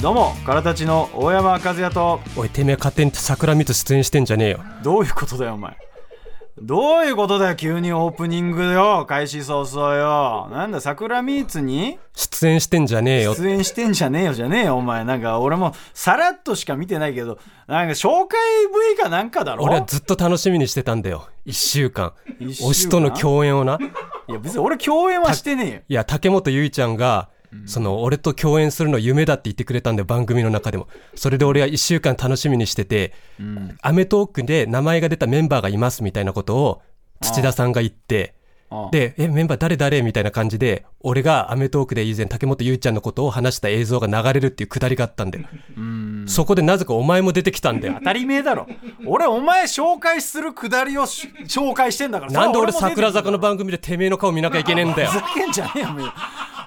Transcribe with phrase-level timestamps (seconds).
[0.00, 2.20] どうもからたちの大山和也と。
[2.36, 4.60] おいてめえ勝手に桜光出演してんじゃねえよ。
[4.84, 5.76] どういうことだよお前
[6.58, 10.48] どういうことだよ急にオープニングよ開始早々よ。
[10.50, 11.98] なんだ桜ミーツに？
[12.14, 13.34] 出演してんじゃねえよ。
[13.34, 15.04] 出演してんじゃねえよじゃねえよお前。
[15.04, 18.38] なんか俺もさらっとしか見てないけどなんか紹介
[18.94, 19.64] V かなんかだろ？
[19.64, 21.28] 俺はずっと楽しみにしてたんだよ。
[21.44, 22.14] 1週間。
[22.40, 22.70] 一週間？
[22.70, 23.78] 推しとの共演をな。
[24.28, 25.80] いや別に俺共演はしてねえよ。
[25.90, 27.28] いや竹本結衣ちゃんが
[27.64, 30.88] その俺と共演するの夢だって言ってくれたんだよ番組の中でも。
[31.14, 33.12] それで俺は1週間楽しみにしてて
[33.82, 36.82] 『アメトーーク』で名前が出たメンバーがいますみたいなことを
[37.20, 38.36] 土田さんが言って
[38.90, 45.46] で、え、メンバー誰誰みたいな感じで、俺がアメトーークで以前竹本結衣ちゃんのことを話した映像が流れるっていうくだりがあったんだよ。
[46.26, 47.94] そこでなぜかお前も出てきたんだよ。
[47.98, 48.04] 当。
[48.06, 48.66] たり前だろ。
[49.06, 52.32] 俺お前紹介するくだりをし紹介してんだから。
[52.32, 55.10] なんで俺桜坂の番組でてめえの顔見なきゃいけねえんだよ。
[55.10, 55.88] ふざけんじゃねえよ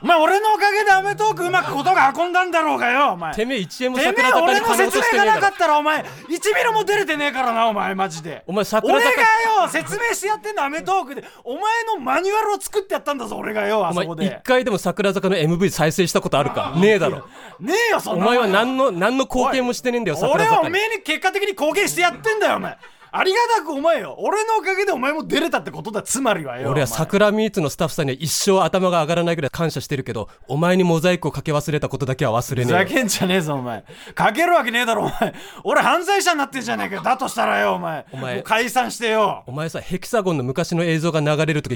[0.01, 3.33] お前俺のおかげでアメトークうまくことが運んだんだろうがよお前。
[3.33, 5.53] てめえ1円もてめえ桜坂俺の説明がなかっ。
[5.57, 8.43] たらお前1ミリも出れてねえからなお前マジで。
[8.47, 9.21] お前桜俺が坂
[9.63, 11.61] よ説明してやってんのアメトークでお前
[11.93, 14.39] のマニュアルを作ってやったんだぞ俺がよあそこで。
[14.43, 16.73] 回でも桜坂の MV 再生したことあるか？
[16.77, 17.27] ねえだろ。
[17.59, 20.61] ねえよそんなお前は何の、何の貢献もしてねえんだよ、桜俺は。
[20.61, 22.77] おめえに結果的に貢献してやってんだよお前
[23.11, 24.15] ありがたくお前よ。
[24.19, 26.01] 俺のおかげでお前も出れたってことだ。
[26.01, 32.95] つまりはよ俺は桜ミーツのスタッフさんには一生頭が上がらないぐらい感謝してるけど、お前にモザイクをかけ忘れたことだけは忘れふざねえよ。
[32.97, 33.83] けんじゃねえぞお前。
[34.13, 35.33] かけるわけねえだろお前。
[35.63, 37.01] 俺犯罪者になってんじゃねえかよ。
[37.01, 38.05] だとしたらよお前。
[38.11, 38.43] お前。
[38.43, 39.43] 解散してよ。
[39.47, 41.69] お前さ、ヘキサゴンの昔の映像が流れると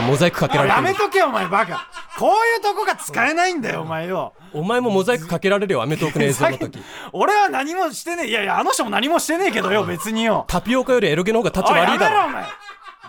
[0.00, 0.86] き、モザイクかけられてる。
[0.86, 0.98] やめ。
[0.98, 1.88] とけよお前バカ。
[2.18, 4.34] こういうとこが使えないんだよお前よ。
[4.52, 6.78] お前もモザイクかけられるよ、アメトークの映像の時。
[7.12, 8.28] 俺は何もしてねえ。
[8.28, 10.44] いやいやあの人も何もしてねえけどよ別によ。
[10.48, 12.16] タピオカよりエロゲの方が立ち悪いだろ。
[12.16, 12.44] めろお前。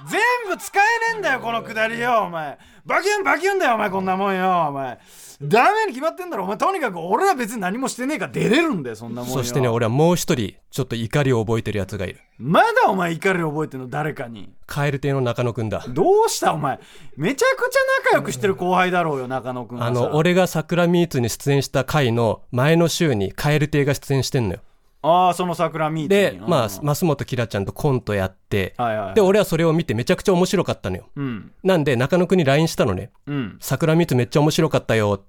[0.08, 2.58] 全部使えねえんだよこのくだりよお前。
[2.86, 5.00] バキュンバキュンだよお前こんなもんよお前
[5.48, 12.20] ダメに決まってんだろお前とにかく俺は別に何もしてねえから出れるんだよそんなもんよそしてね、俺はもう一人、ちょっと怒りを覚えてるやつがいる。
[12.38, 15.86] まだお前怒り覚えてんの誰かに蛙亭の中野くんだ。
[15.88, 16.80] どうしたお前
[17.16, 24.60] めちゃくちゃ仲良くしてる後輩だろうよ中野くんあの、俺が桜ミーツに出演した回の前の週に蛙亭が出演してんのよ。
[25.08, 31.08] ああその桜ミーティング、でまあ、うん増本キラちゃんとコントやって、はいはいはいで、俺はそれを見てめちゃくちゃ面白かったのよ。
[31.16, 33.12] うんなんで、中野くんに LINE したのね。
[33.28, 35.24] うん桜ミーツめっちゃ面白かったよ。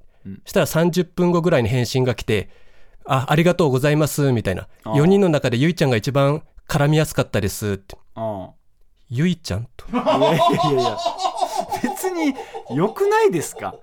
[0.44, 2.48] したら30分後ぐらいに返信が来て、
[3.04, 4.68] あ、ありがとうございます、みたいな。
[4.84, 4.94] ああ。
[4.94, 7.96] 4人の中でゆいちゃんが一番絡みやすかったですって。
[8.16, 8.48] うん
[9.08, 9.86] ゆいちゃんと。
[9.92, 10.98] いやいやいや。
[11.82, 12.34] 別に
[12.74, 13.76] 良くないですか？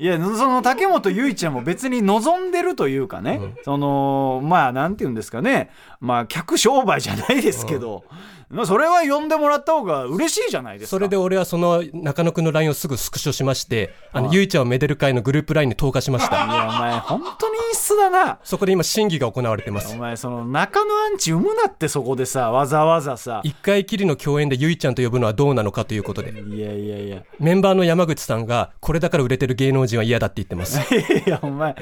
[0.00, 5.70] いやその竹本結衣ちゃんも別に望んでるというかね、そのまあなんて言うんですかね。
[6.00, 8.20] まあ客商売じゃないですけど、まあ
[8.66, 16.36] それは呼んでもらった方が嬉しいじゃないですかそれで俺はその中野くんの LINE をすぐスクショしまして、あの、ゆいちゃんをめでる会のグループ LINE に投下しましいた。
[16.36, 19.98] やお前本当にいいっすだなそこで今審議が行われてますお。
[19.98, 26.30] 前その中野アンチ生むなってそこでさわざわざさ一回きりの共演でゆいちゃんと呼ぶのはどうなのかということで。
[26.30, 30.78] いやいやいやメンバーの山口さんが、これだから売れてる芸能人は嫌だって言ってます。
[30.94, 31.74] いやお前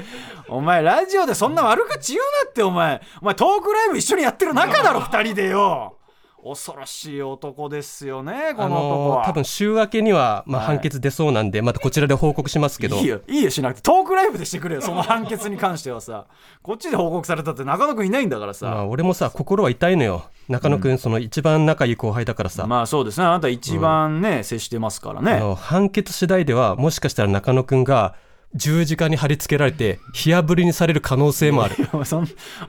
[0.49, 5.97] お前ラジオでそんな悪口言うなってお前お前トークライブ一緒にやってる仲だろ二人でよ
[6.45, 10.67] 恐ろしい男ですよねこあの男は、のー多分週明けには、まあ、はい。
[10.77, 12.97] 判決出そうなんで、またこちらで報告しますけど。
[12.97, 13.83] いい、よいいよしなくて。
[13.83, 16.27] トークライブでしてくれよその判決に関してはさ。
[16.63, 20.25] こっちで報告されたって中野くんいないんだからまあ、さ俺もさ、心は痛いのよ。
[20.49, 23.27] 中野くん、その一番仲いい後輩だからさ、まあそうですね。
[23.27, 28.15] あなた一番ね、接してますからあねの判決次第では、もしかしたら中野くんが
[28.55, 31.77] 十字架に貼り付けられて、火あぶりにされる可能性もある。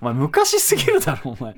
[0.02, 1.56] お前昔すぎるだろお前。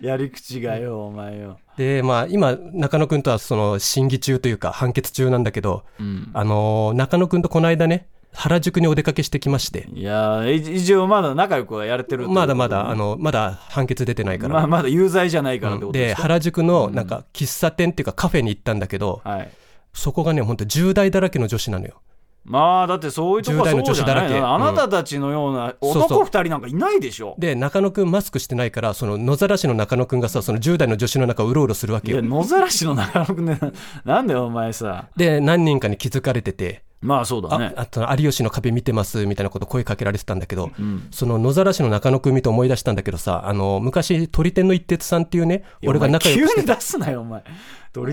[0.00, 1.58] やり口がよお前よ。
[1.76, 6.30] で、まあ、今、中野くんとはその審議中というか、判決中なんだけど、うん。
[6.32, 14.54] あのー中野くんとこの間ね、原宿にお出かけしてきまして、いや一応まだ仲良くはやれてるまだまだ、あの、まだ判決出てないから。
[14.54, 19.50] まあまだ有罪じゃないからってことで、ですか、原宿のなんか喫茶店っていうかカフェに行ったんだけど、はい。
[19.94, 22.02] そこがね、ほんと10代だらけの女子なのよ。
[22.46, 24.14] まあだってそういうとこは10代のそうじゃない。
[24.14, 27.34] 女子だらけあなたたちのような男二人なんかいないでしょ。
[27.38, 32.20] で、中野くんマスクしてないから、その野ざらしの中野くんがさ、その10代の女子の中をうろうろするわけよ。
[32.20, 33.58] いや野ざらしの中野くんね
[34.04, 35.08] なんでお前さ。
[35.16, 37.72] で、何人かに気づかれてて、まあそうだあね。
[37.76, 41.08] あと有吉の壁見てますみたいなこと声かけられてたんだけど、ん。
[41.12, 46.62] その野ざらしの中野くん見て思い出したんだけどさあの昔鳥天の一徹さんっていうね俺が仲良くしてた。
[46.62, 47.44] 急に出すなよお前。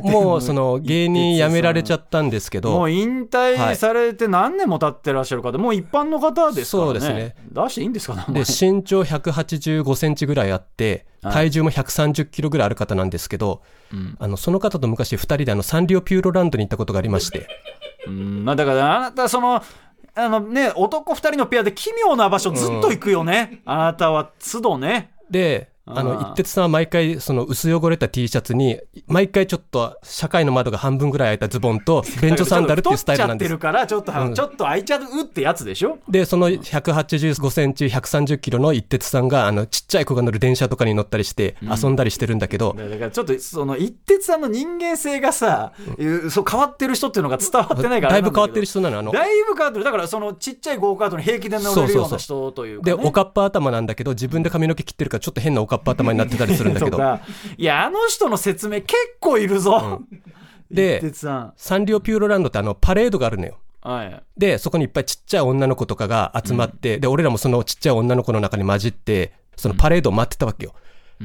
[0.01, 6.87] もうその芸人辞められちゃったんですけもどう引退されて何年も経ってらっしゃる方、もう一般の方ですからね。
[6.87, 7.35] そうですね。
[7.51, 11.33] 出していいんですかで身長185センチぐらいあってはい。
[11.33, 13.61] 体重も130キロぐらいある方なんですけど、
[13.91, 14.15] うん。
[14.19, 17.47] あのその方と昔2人であのサンリオピューロランドに行ったことがありまして
[18.07, 19.61] うんまあだからあなたその
[20.15, 25.11] あのね男二人のペアで奇妙な場所ずっと行くよね、あなたは都度ね。
[25.29, 33.50] であの一徹さんは毎回その薄汚れた T シャツに毎回ちょっと社会の窓が半分ぐらい開いたズボンと 便所サンダルっていうスタイルなんです。
[33.50, 34.33] ちゃってるからちょっと、うん。
[34.33, 36.00] ちょっと開いちゃうってやつでしょ？
[36.09, 49.12] でその185センチ130キロの一徹さんがあのちっちゃい子が乗る電車とかに乗ったりして遊んだりしてるんだけど、だからちょっとその一徹さんの人間性がさ、いうそう変わってる人っていうのが伝わってないからだいぶ変わってる人人なのあの。
[49.12, 49.86] だいぶ変わってる。
[49.86, 57.21] だからそのちっちゃいゴーカートに平気で乗れるような人というか、ね、でおかっぱ頭なんだけど自分で髪の毛切ってるからちょっと変なおかっぱ頭になってたりするんだけとど か。
[57.57, 60.01] いやあの人の説明結構いるぞ、
[60.69, 61.53] で 一徹さん。
[61.55, 63.57] サンリオピューロランドってあのパレードがあるのよ。
[63.81, 64.23] はい。
[64.37, 70.73] でそこにいっぱいちっちゃい女の子とかが集まって、で俺らもそのちっちゃい女の子の中に混じってそのパレードを待ってたわけよ、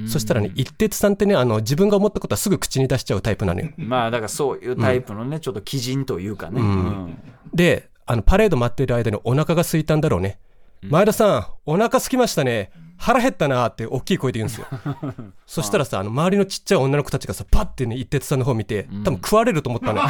[0.06, 3.68] そしたらね一徹さんってねあの自分が思ったことはすぐ口に出しちゃうタイプなのよ。
[3.76, 6.64] まあだからそういうタイプのね、ちょっと鬼人というかね、ん。
[6.64, 7.18] うん。
[7.54, 10.38] であのパレード待ってる間にお腹が空いたんだろうね、
[10.82, 14.66] 前田さんお腹空きましたね腹減ったなって大きい声で言うんですよ。
[15.46, 20.08] そしたらさあの周りのちっちゃい女の子たちがさパッてね一徹さんの方見て多分食われると思ったのよ、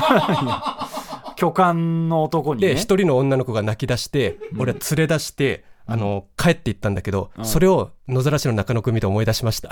[1.36, 2.68] 巨漢の男にね。
[2.68, 9.70] で一人の女の子が泣き出して俺は連れ出して、あの帰っていったんだけど、それを野ざらしの中野くん見て思い出しました。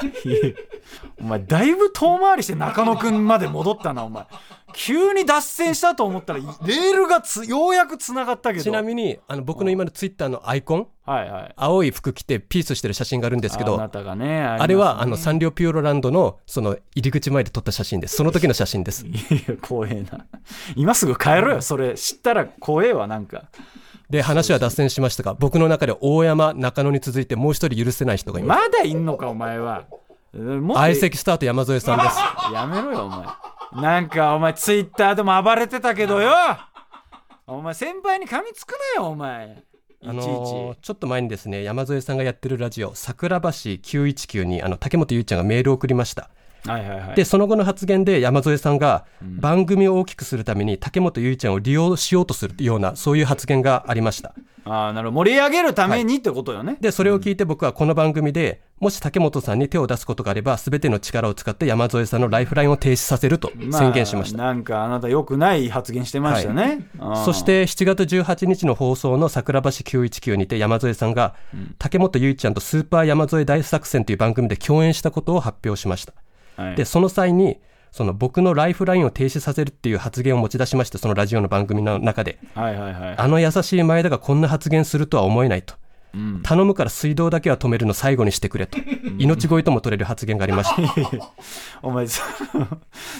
[1.20, 4.24] お前だいぶ遠回りして中野くんまで戻ったなお前。
[4.72, 8.64] 急に脱線したと思ったらレールがつようやくつながったけど。
[8.64, 11.54] ちなみにあの僕の今のツイッターのアイコンはいはい。
[11.54, 18.16] 青い服着てピースしてる写真があるんですけどあなたがねああれはあのサンリオピューロランドのその入り口前で撮った写真です。
[18.16, 19.06] その時の写真です。
[19.06, 19.12] い
[19.48, 20.26] や怖えな。
[20.76, 21.60] 今すぐ帰ろよ。
[21.60, 23.44] それ知ったら怖えわなんか
[24.11, 28.61] で話は脱線しましたが僕の中で大山中野に続いてもう一人許せない人がいます。
[28.61, 29.85] まだいんのかお前は。
[30.32, 32.19] 相席スタート山添さんです。
[32.53, 33.26] やめろよお前。
[33.82, 36.32] なんかお前ツイッターでも暴れてたけどよ。
[37.47, 39.62] お前先輩に噛みつくなよお前。
[40.03, 46.31] いちいち、あのーちょっと前にですね山添さんがやってるラジオ桜橋919にあの竹本ゆうちゃんがメールを送りました
[46.66, 47.16] はいはいはい。
[47.16, 54.34] でその後の発言で山添さんが番組を大きくするために竹本ゆいちゃんを利用しようとするようなそういう発言がありました。
[54.68, 55.24] ああなるほど。
[55.24, 71.36] 盛り上げるためにってことよね、でそれを聞いて僕はこの番組でもし竹本さんに手を出すことがあれば全ての力を使って山添さんのライフラインを停止させるとまあ宣言しました、なんかあなた良くない発言してましたね、あーそして7月18日の放送の桜橋919にて山添さんが、
[71.78, 76.12] 竹本ゆいちゃんとスーパー山添大作戦という番組で共演したことを発表しました
[76.56, 76.76] はい。
[76.76, 77.58] でその際に
[77.93, 82.38] その僕のライフラインを停止させるっていう発言を持ち出しましてそのラジオの番組の中で。
[82.55, 83.14] はいはいはい。
[83.17, 85.75] あの優しい前田がこんな発言するとは思えないと、
[86.17, 86.43] ん。
[86.43, 88.79] 頼むから水道だけは止めるの最後にしてくれと、
[89.19, 91.32] 命乞いとも取れる発言がありました
[91.82, 92.06] お前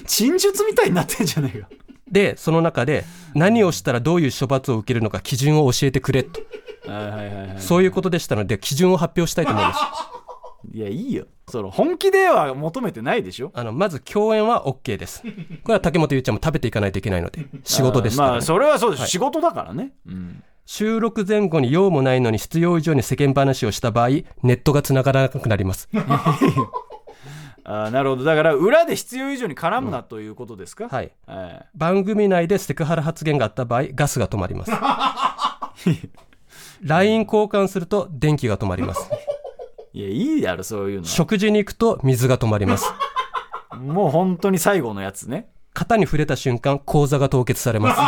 [0.07, 1.69] 陳述みたいになってんじゃねえか
[2.11, 3.05] でその中で
[3.35, 6.41] 何をしたらどういう処罰を受けるのか基準を教えてくれと。
[6.87, 7.57] はいはいはいはい。
[7.59, 9.81] そういうことでしたので基準を発表したいと思います
[10.73, 11.27] いやいいよ。
[11.49, 13.51] その本気では求めてないでしょ？
[13.55, 15.23] あのまず共演は OK です。
[15.23, 15.29] こ
[15.69, 19.11] れは竹本ゆうちゃんも食べていかないといけないので 仕事ですから、ねまあそれはそうです、はい。
[19.11, 25.89] 仕事だからね、うん、収録前後に用もないのに必要以上に世間話をした場合ネットがつながらなくなります。
[27.69, 28.23] あーなるほど。
[28.25, 31.11] だから裏で必要以上に絡むなということですか、はい。
[31.27, 34.71] はい番組内でセクハラ発言があった場合ガスが止まります。
[36.83, 39.11] LINE 交換すると電気が止まります
[39.97, 42.85] いやいいやろそういうの食事に行くと水が止まります。
[43.81, 45.49] もう本当に最後のやつね。
[45.73, 48.01] 肩に触れた瞬間口座が凍結されます。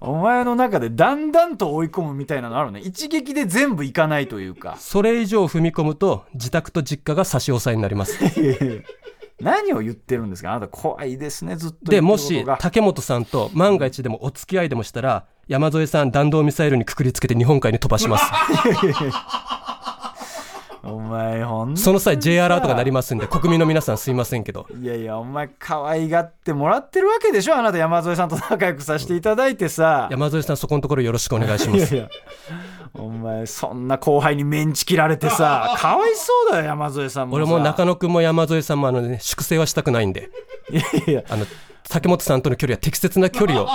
[0.00, 2.80] お前の中でだんだんと追い込むみたいなのあるね。
[2.80, 4.76] 一撃で全部いかないというか。
[4.78, 8.18] それ以上踏み込むと自宅と実家が差し押さえになります。
[9.40, 10.52] 何を言ってるんですか？
[10.52, 11.90] あなた怖いですねずっと。
[11.90, 18.24] でもし言ってることが竹本さんと万が一でもお付き合いでもしたら山添さん弾道ミサイルにくくりつけて日本海に飛ばします。
[20.84, 24.66] お前ほんとその際 J アラートが鳴りますんで国民の皆さんすいませんけど。
[24.80, 30.08] いやいやお前可愛がってもらってるわけでしょあなた山添さんと仲良くさせていただいてさ。
[30.10, 31.94] 山添さんそこのところよろしくお願いします。
[31.96, 32.10] いやいや
[32.94, 37.42] お前そんな後輩にメンチ切られてさかわいそうだよ山添さんもさ。
[37.42, 40.30] 俺も中野くんも山添さんもあのね粛清はしたくないんで
[40.70, 41.46] いやいやあの
[41.88, 43.66] 竹本さんとの距離は適切な距離を、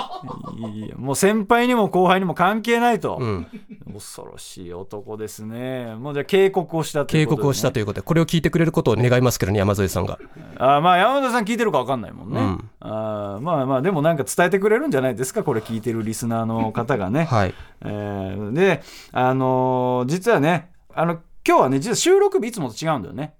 [0.70, 3.48] いやもう先輩にも後輩にも関係ないと、うん、
[3.92, 5.96] 恐ろしい男ですね。
[5.96, 8.06] もうじゃあ警告をしたということでね、警告をしたということで。
[8.06, 10.20] これを聞いてくれることを願いますけどね山添さんが。
[10.58, 12.70] あまあ山田さん聞いてるか分かんないもんね、うん。
[12.82, 15.44] あまあまあでもなんか伝えてくれるんじゃないですか？
[15.44, 17.56] これ聞いてるリスナーの方がね、はい。
[17.82, 21.14] えーであのー実はねあの
[21.48, 23.34] 今日はね実は収録日いつもと違うんだよね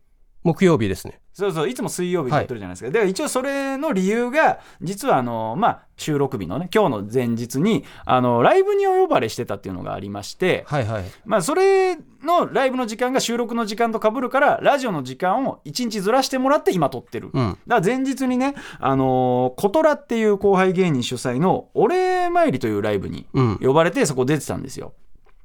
[0.43, 1.19] 木曜日ですね。
[1.33, 11.05] そうそういつも水曜日にやってるじゃないですか、で一応それの理由が実はあのまあ収録日のね今日の前日にあのライブにお呼ばれしてたっていうのがありまして、はいはい。
[11.25, 17.57] まあ、それのライブの時間が収録の時間と被るからラジオの時間を1日ずらしてもらって今撮ってる、うん。
[17.65, 23.59] だから前日にね、あのーコトラっていう後輩芸人主催のお礼参りというライブにうん。
[23.59, 24.93] 呼ばれてそこ出てたんですよ。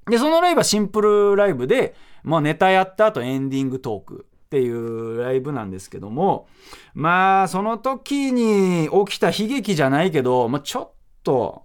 [0.07, 6.49] で、そのライブはシンプルライブで、もうネタやった後エンディングトークっていうライブなんですけども、
[6.95, 10.91] まあ、その時に起きた悲劇じゃないけど、まあ、ちょっ
[11.23, 11.65] と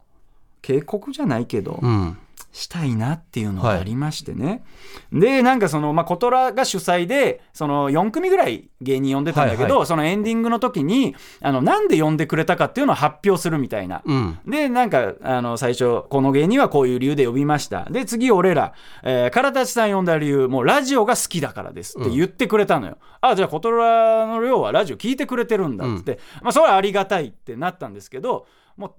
[0.62, 2.18] 警告じゃないけど、うん。
[2.54, 4.64] したいなっていうのがありましてね、
[5.12, 14.04] でなんかその、まあ、コトラが主催でその4組ぐらい芸人呼んでたんだけど、はいはそのエンディングの時にあのなんで呼んでくれたかっていうのを発表するみたいな。
[14.06, 14.40] うん。
[14.46, 17.86] でなんかあの最初この芸人はこういう理由で呼びました。
[17.90, 28.46] で次俺ら、えー、唐立さん呼んだ理由もうラジオが好きだからですって言ってくれたのよ、あじゃあコトラの量はラジオ聞いてくれてるんだっつって、まあそれはありがたいってなったんですけど
[28.78, 28.94] もう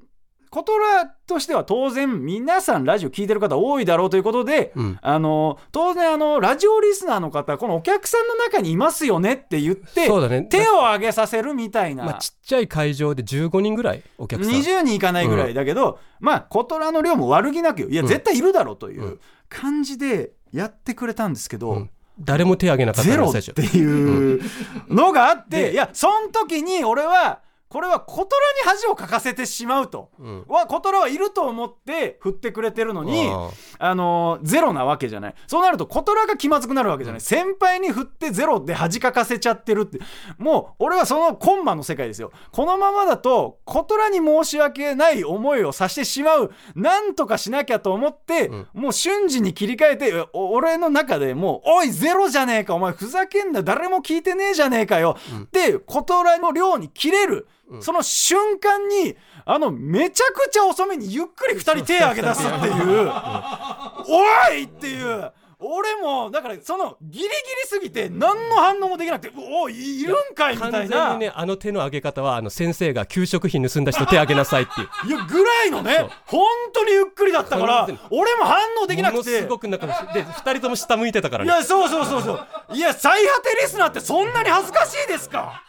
[0.55, 4.99] コトラとしては当然皆さんラジオ聞いてる方多いだろうということで、うん。
[5.03, 10.43] あの当然あのラジオリスナーの方このお客さんの中にいますよねって言ってね。
[10.43, 14.55] 手を挙げさせるみたいな、まあ、ちっちゃい会場で15人ぐらいお客さん。
[14.55, 18.09] 20人いかないぐらいだけど、まあコトラの量も悪気なくよいやうん。
[18.09, 19.21] 絶対いるだろうといううん。
[19.49, 21.91] 感じでやってくれたんですけど、うん。
[22.21, 24.41] 誰も手挙げなかったゼロっていう
[24.89, 27.41] のがあって、でいやその時に俺は
[27.75, 30.11] これはコトラに恥をかかせてしまうと。
[30.21, 30.45] うん。
[30.47, 33.51] はコトラはいると思って振ってくれてるのにあ
[33.81, 33.95] あ。
[33.97, 35.35] のゼロなわけじゃない。
[35.49, 39.99] そうなるとコトラが気まずくなるわけじゃない、先輩に振ってゼロで恥かかせちゃってるって。
[40.39, 42.31] もう俺はそのコンマの世界ですよ。
[42.53, 46.53] このままだとコトラに申し訳ない思いをさせてしまう。
[46.77, 48.69] なんとかしなきゃと思って、うん。
[48.73, 52.77] もう瞬時に切り替えてお俺の中でもう「おいゼロじゃねえか。
[52.77, 53.65] お前ふざけんな。
[53.65, 57.49] 誰も聞いてねえじゃねえかよ」ってコトラの量に切れる、
[57.81, 63.09] その瞬間にあのめちゃくちゃ遅めにゆっくり2人手挙げ出すっていう
[64.09, 65.33] 「おい!」っていう。
[65.67, 67.33] 俺もだからそのギリギリ
[67.67, 74.89] すぎて何の反応もできなくて「おいいるんかい」みた完いな、全にねあの手の挙げ方はあの先生が給食費盗んだ人手挙げなさいっていう。
[75.09, 81.51] いやぐらいのね本当にゆっくりだったから俺も反応できなものくてすごくなんかで2人とも下向いてたからね。
[81.51, 82.47] いやそうそうそうそう。
[82.77, 85.63] いや最果てリスナーってそんなに恥ずかしいですか？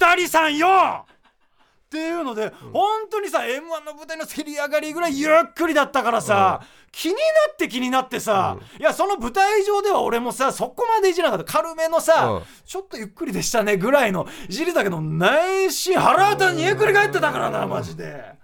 [0.00, 1.04] 二人さんよ
[1.94, 6.60] っていうので、本当にさ m 1の舞台のせり上がりぐらいゆっくりだったからさ、
[6.90, 7.20] 気にな
[7.52, 11.52] って気になってさ、いやその舞台上では俺もさそこまでいじらなかった。
[11.52, 12.42] 軽めのさ、うん。
[12.66, 18.34] ちょっとゆっくりでしたねぐらいのいじりだけど内心腹渡にえくり返ってたからなマジで。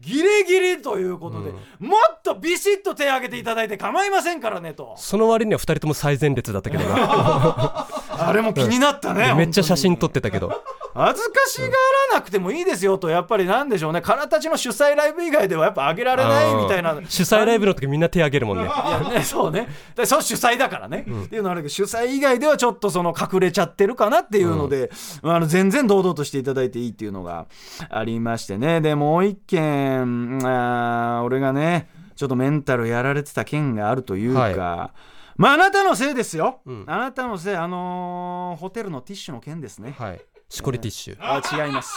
[0.00, 4.94] ギリギリということで、もっとビシッと手を挙げていただいて構いませんからねと。
[4.96, 7.86] その割には2人とも最前列だったけどな
[8.28, 10.62] あれも気になったね、めっちゃ写真撮っってたけど。
[10.92, 11.72] 恥ずかしがら
[12.14, 14.00] なくてもいいですよとやっぱりなんでしょうね。
[14.00, 17.00] 空たちの主催ライブ以外ではやっぱ上げられないみたいな。
[17.08, 18.64] 主催ライブの時みんな手挙げるもんね。
[19.14, 19.68] ね、そうね。
[19.94, 24.90] でその主催だからね、っていうのはあるけど、主催以外ではちょっとその隠れちゃってるかなっていうので、
[25.22, 27.46] あの全然堂々としていただいていいっていうのが
[27.88, 28.80] ありましてね。
[28.80, 34.90] で、もう一件、あー俺がね、ちょっとメンタルやられてた件があるというか、は
[35.40, 36.60] まああなたのせいですよ。
[36.66, 36.84] うん。
[36.86, 39.94] あなたのせい、あのーホテルのティッシュの件ですね。
[39.98, 40.20] はい。
[40.50, 41.16] しこりティッシュ。
[41.18, 41.94] あ違います。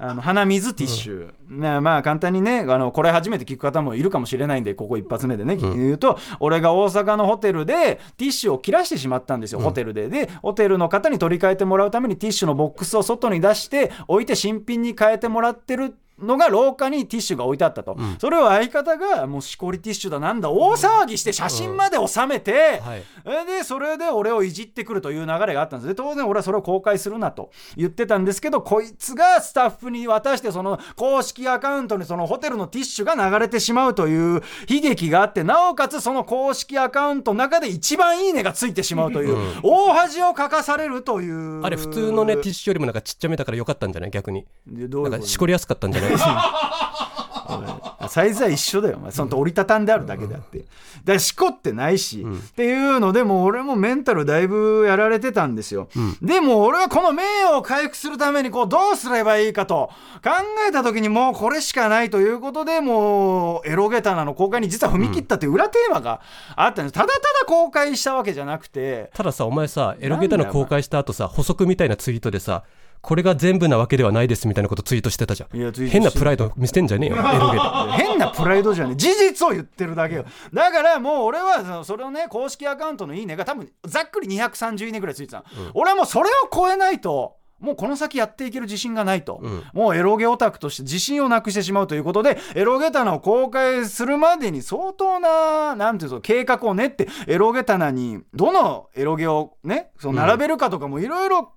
[0.00, 10.08] あの鼻水ティッシュ、ねまあ簡単にねあのこれ初めて聞く方もいるかもしれないんでここ一発目でね、言うと俺が大阪のホテルでティッシュを切らしてしまったんですよ、ホテルで。
[10.08, 23.02] でホテルの方に取り替えてもらうためにティッシュのボックスを外に出して置いて新品に変えてもらってるのが廊下にティッシュが置いてあったと、それを相方がもうしこりティッシュだなんだ大騒ぎして写真まで収めて、はい。
[23.24, 25.88] えでそれで俺をいじってくるという流れがあったんです。
[25.88, 41.62] で当然俺はそれを公開するなと言ってたんですけどこいつがスタッフに渡してその公式アカウントにそのホテルのティッシュが流れてしまうという悲劇があってなおかつその公式アカウントの中で一番いいねがついてしまうという、大恥をかかされるという。
[41.62, 44.10] あれ普通のねティッシュよりもなんかちっちゃめだからよかったんじゃない？
[44.10, 44.46] 逆に。
[44.66, 46.10] でどうしこりやすかったんじゃない？
[46.10, 46.11] さ
[48.08, 48.96] サイズは一緒だよ。
[48.98, 50.58] お前その折りたたんであるだけであって。
[50.58, 50.68] だか
[51.14, 55.88] らしこってないし、っていうのでもう俺もメンタルだいぶやられてたんですよ、
[56.20, 59.90] でも俺はこの名誉を回復するためにこうどうすればいいかと
[60.22, 60.30] 考
[60.68, 66.20] えた時にもうこれしかないということでもうエロゲタナの公開に実は踏み切ったっていう裏テーマが
[66.54, 66.92] あったんです。
[66.92, 69.10] ただただ公開したわけじゃなくて。
[69.14, 72.64] たださお前さエロゲタの公開した後さ補足みたいなツイートでさ
[73.02, 75.72] これが全部なわけではないですみたいなことツイートしてたじゃん。
[75.88, 77.16] 変なプライド見せてんじゃねえよ。
[77.98, 78.96] 変なプライドじゃねえ。
[78.96, 80.24] 事実を言ってるだけよ。
[80.54, 85.44] だからもう俺はそのそれをね公式アカウントのいいねが多分ざっくり230いいねぐらいついてたの、
[85.74, 89.40] 俺はもうそれを超えないともうこの先やっていける自信がないと、
[89.72, 101.52] もうエロゲオタクとして自信をなくしてしまうということでエロゲタナを公開するまでに相当ななんていうの計画を練ってエロゲタナにどのエロゲをねその並べるかとかもいろいろ考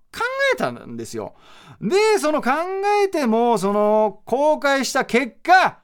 [0.54, 1.34] えたんですよ。
[1.82, 2.52] でその考
[3.04, 5.80] えてもその公開した結果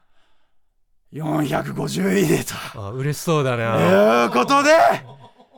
[1.12, 2.80] 450いいねと。
[2.80, 4.70] あ嬉しそうだないうことで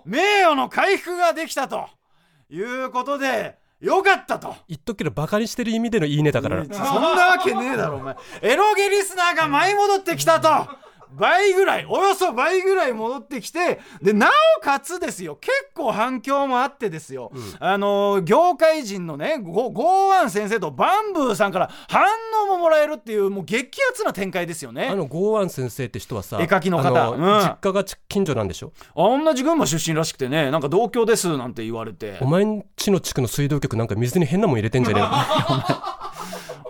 [0.07, 1.87] 名誉の回復ができたと
[2.49, 4.57] いうことでよかったと。
[4.67, 6.75] 言っとくけどバカにしてる意味でのいいねだからな。
[6.75, 8.17] そんなわけねえだろお前。
[8.41, 10.49] エロゲリスナーが舞い戻ってきたと
[11.17, 17.31] 倍ぐらいおよそ倍ぐらい戻ってきてでなおかつですよ結構反響もあってですよ、
[17.61, 22.05] あの業界人のねゴゴーワン先生とバンブーさんから反
[22.45, 24.89] 応ももらえるっていうもう激アツな展開ですよね。
[24.89, 26.89] あのゴーワン先生って人はさ絵描きの方。
[27.03, 27.21] あうん。
[27.43, 28.73] 実家が近所なんでしょ？
[28.97, 32.19] あ同じ群馬出身らしくてねなんか同郷ですなんて言われて。
[32.21, 35.11] お前んちの地区の水道局なんか水に変なもん入れてんじゃねえの？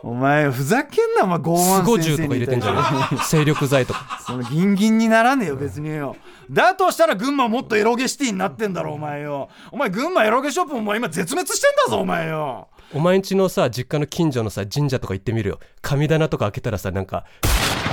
[0.06, 2.78] お前ふざけんなお前ゴーワンスゴ先生にジュとか入れてんじゃね
[3.12, 6.14] え精力剤とかそのギンギンにならねえよ別によ。
[6.50, 9.48] だとしたら群馬もっとエロゲシティになってんだろお前よ。
[9.72, 12.68] お前群馬エロゲショップも今絶滅してんだぞお前よ。
[12.92, 15.58] お前んちのさ実家の近所のさ神社とか行ってみるよ。
[15.80, 17.24] 神棚とか開けたらさなんか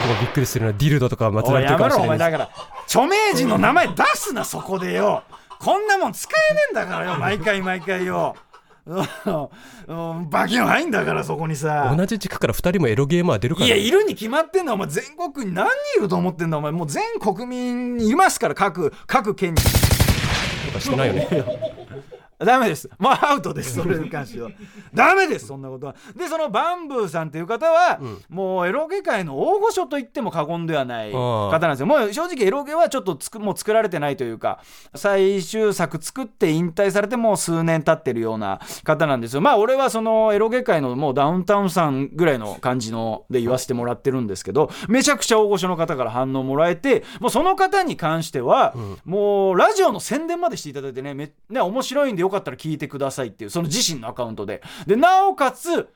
[0.05, 2.49] もうびっくりするなディルドとか祀おいられてるかもしれないだから
[2.87, 5.23] 著名人の名前出すなそこでよ。
[5.59, 8.35] こんなもん使えねえんだからよ毎回毎回よ。
[8.35, 8.50] うん
[8.85, 11.93] バキュン入んだからそこにさ。
[11.95, 14.87] 同じ地区から2人もエロゲーマー出るからいやいるに決まってんだお前。
[14.87, 16.71] 全国に何人いると思ってんだお前。
[16.71, 19.61] もう全国民いますから各各県に。
[19.61, 21.27] とかしてないよね
[22.45, 22.89] ダメです。
[22.97, 23.75] もうアウトです。
[23.75, 24.49] それに関しては。
[24.93, 25.47] ダメです。
[25.47, 25.95] そんなことは。
[26.15, 31.85] で、そのバンブーさんという方は、もうエロゲ界の大御所と言っても過言ではない方なんですよ。
[31.85, 34.59] もう正直エロゲはちょっとつくもう作られてないというか、
[34.95, 39.41] 最終作作って引退されてもう数年経ってるような方なんですよ。
[39.41, 48.73] まあ俺はそのエロゲ界のもうダウンタウンさんぐらいの感じので言わせてもらってるんですけど、めちゃくちゃ大御所の方から反応もらえて、もうその方に関しては、
[49.05, 54.61] もうラジオの宣伝までしていただいてね、めね面白いんでよかったら聞いてくださいっていう、その自身のアカウントで。
[54.87, 55.89] で、なおかつ、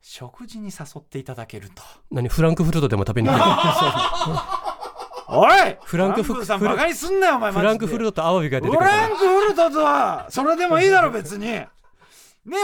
[0.00, 1.82] 食事に誘っていただけると。
[2.10, 3.40] 何フランクフルトでも食べに行く
[5.28, 7.64] おいフランクフさんバカにすんなよ、お前フで。
[7.64, 11.46] ランクフルトとアワビが出てフくるランクフルトとは、それでもいいだろ、別に。
[11.46, 11.68] ね、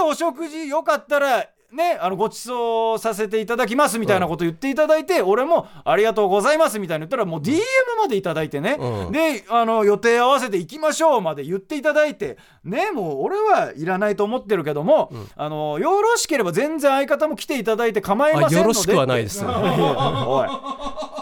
[0.04, 7.60] お食事よかったら、ね、あのご馳走させていただきますみたいなこと言っていただいて、俺もありがとうございますみたいな言ったらもう DM
[7.98, 9.12] までいただいてね、うん。
[9.12, 18.56] であの予定合わせて行きましょうまで言っていただいてねもう俺はいらないと思ってるけども、あのよろしければ全然相方も来ていただいて構いませんので。
[18.56, 19.42] あよろしくはないです。
[19.46, 19.52] おい。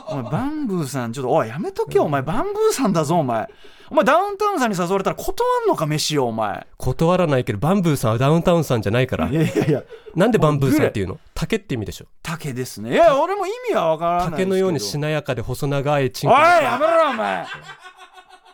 [0.08, 2.22] お前バンブーさんちょっとおいやめとけよお前。
[2.22, 3.48] バンブーさんだぞお前
[3.90, 5.34] お前ダウンタウンさんに誘われたら断
[5.66, 6.64] んのか飯をお前。
[6.78, 9.28] 断らないけどバンブーさんはダウンタウンさんじゃないから。
[9.28, 9.82] いやいやいや。
[10.14, 11.18] なんでバンブーさんっていうの？
[11.34, 12.06] 竹って意味でしょ？
[12.22, 12.92] 竹ですね。
[12.92, 14.36] いや俺も意味はわからないですけど。
[14.36, 17.46] 竹のようにしなやかで細長いチンおコいやめろお前。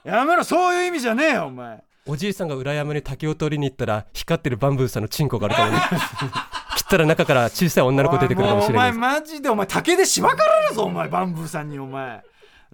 [0.05, 1.83] やめろそういう意味じゃねえよお前。
[2.09, 5.79] おじいさんが裏山に竹を取りに行ったら光ってるバンブーさんのチンコがあるからね。
[6.79, 12.23] 切ったら中から小さい女の子出てくるかもしれないお前マジでお前竹でしばかれるぞお前バンブーさんにお前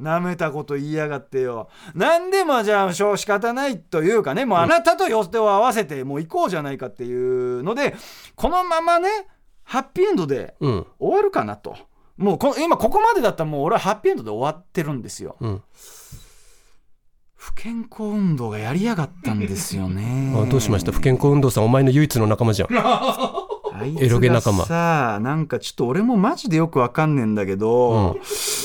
[0.03, 1.69] なめたこと言いやがってよ。
[1.95, 7.95] なんでまあじゃあしょう仕方ないというかねもうあなたと予定を合わせてもう行こうじゃないかっていうので
[8.35, 9.09] このままね
[9.65, 10.87] ハッピーエンドでうん。
[10.99, 11.77] 終わるかなと。
[12.19, 15.37] もうこの今ここまでだったらもう俺はハッピーエンドで終わってるんですよ。
[15.41, 15.63] うん。
[17.35, 20.33] 不健康運動がやりやがったんですよね。
[20.37, 20.93] あどうしました？
[20.93, 22.69] 不健康運動さんお前の唯一の仲間じゃん
[23.81, 24.67] エロゲ仲間。
[24.67, 28.19] さあなんかちょっと俺もマジでよくわかんねえんだけど、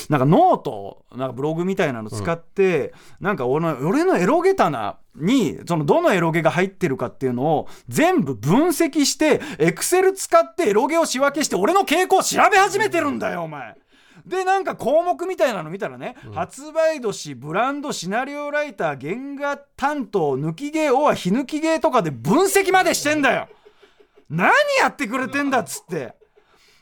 [0.10, 13.76] なんかノートなんかブログみたいなの使って、なんか俺の俺のエロゲ棚にそのどのエロゲが入ってるかっていうのを全部分析してエクセル使ってエロゲを仕分けして俺の傾向を調べ始めてるんだよお前。
[14.26, 23.48] でなんか項目みたいなの見たらね、発売年ブランドシナリオライター原画担当抜き芸おは非抜き芸とかで分析までしてんだよ
[24.30, 26.16] 何やってくれてんだっつって。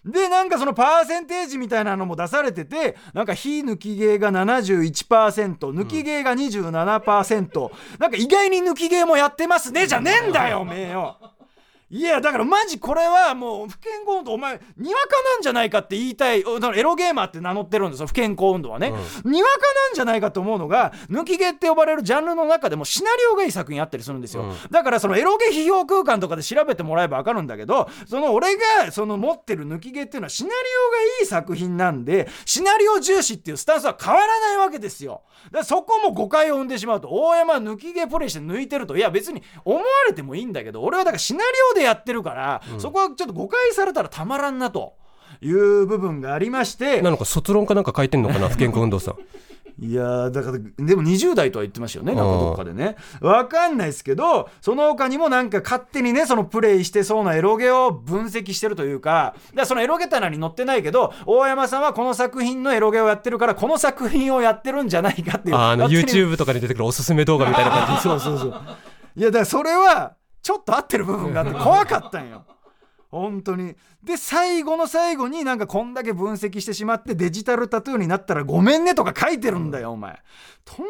[0.05, 11.17] でなんかそのパーセンテージみたいなのも出されててなんか非抜き毛が71%抜き毛が27%、なんか意外に抜き毛もやってますねじゃねえんだよおめえよ
[11.91, 24.55] いやだからマジこれはもう不健康運動お前にわかなんじゃないかって言いたいおだからエロゲーマーって名乗ってるんですよ不健康運動はね、にわかなんじゃないかと思うのが抜き毛って呼ばれるジャンルの中でもシナリオがいい作品あったりするんですよ、うん。
[24.71, 35.21] だからそのエロゲ批評空間とかで調べてもらえば分かるんだけどその俺がその持ってる抜き毛っていうのはシナリオがいい作品なんでシナリオ重視っていうスタンスは変わらないわけですよ。
[35.45, 44.95] だからそこも誤解を生んでしまうと大山抜き毛プレイして抜いてるといや別に思われてもいいんだけど俺はだからシナリオでやってるから、そこはちょっと誤解されたらたまらんなと
[45.41, 49.15] いう部分がありましてなのか卒論かなんか書いてんのかな不健康運動さん。
[49.77, 52.95] いやーだからでも20代とは言ってましたよねなんかどっかでね。
[53.19, 65.55] わかんないですけどその他にもなんか勝手にねそのプレイしてそうなエロゲを分析してるというかだそのエロゲ棚に載ってないけど大山さんはこの作品のエロゲをやってるからこの作品をやってるんじゃないかっていう。
[65.55, 68.01] ああの YouTube とかに出てくるおすすめ動画みたいな感じ。
[68.03, 68.53] そうそうそう。
[69.17, 70.13] いやだからそれは
[70.45, 72.45] ちょっと合ってる部分があって怖かったんよ。
[73.09, 73.73] 本当に。
[74.03, 80.19] で最後の最後になんかこんだけ分析してしまってデジタルタトゥーになったらごめんねとか書いてるんだよお前。
[80.63, 80.87] とんでも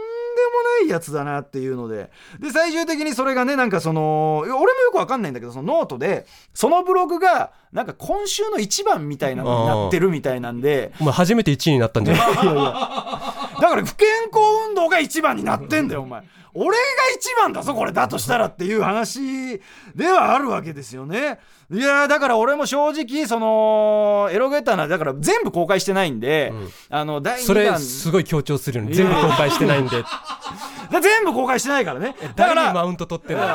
[0.81, 2.11] ないやつだなっていうので。
[2.39, 10.91] で最終的にそれがねなんかその俺もよくわかんないんだけどそのノートでそのブログがなんか今週の一番みたいなのになってるみたいなんで。
[10.99, 12.35] お前初めて1位になったんじゃない？
[13.61, 16.23] だから不健康運動が一番になってんだよお前
[16.57, 16.83] 俺が
[17.17, 17.91] 一番だぞこれ。
[17.91, 19.59] だとしたらっていう話
[19.93, 21.39] ではあるわけですよね。
[21.69, 26.53] いやーだから俺も正直そのエロゲタナだから全部公開してないんで、
[26.89, 30.01] あの第2それ弾すごい強調するよね全部公開してないんで。
[30.91, 32.15] だ全部公開してないからね。
[32.35, 33.47] だからマウント取ってんの？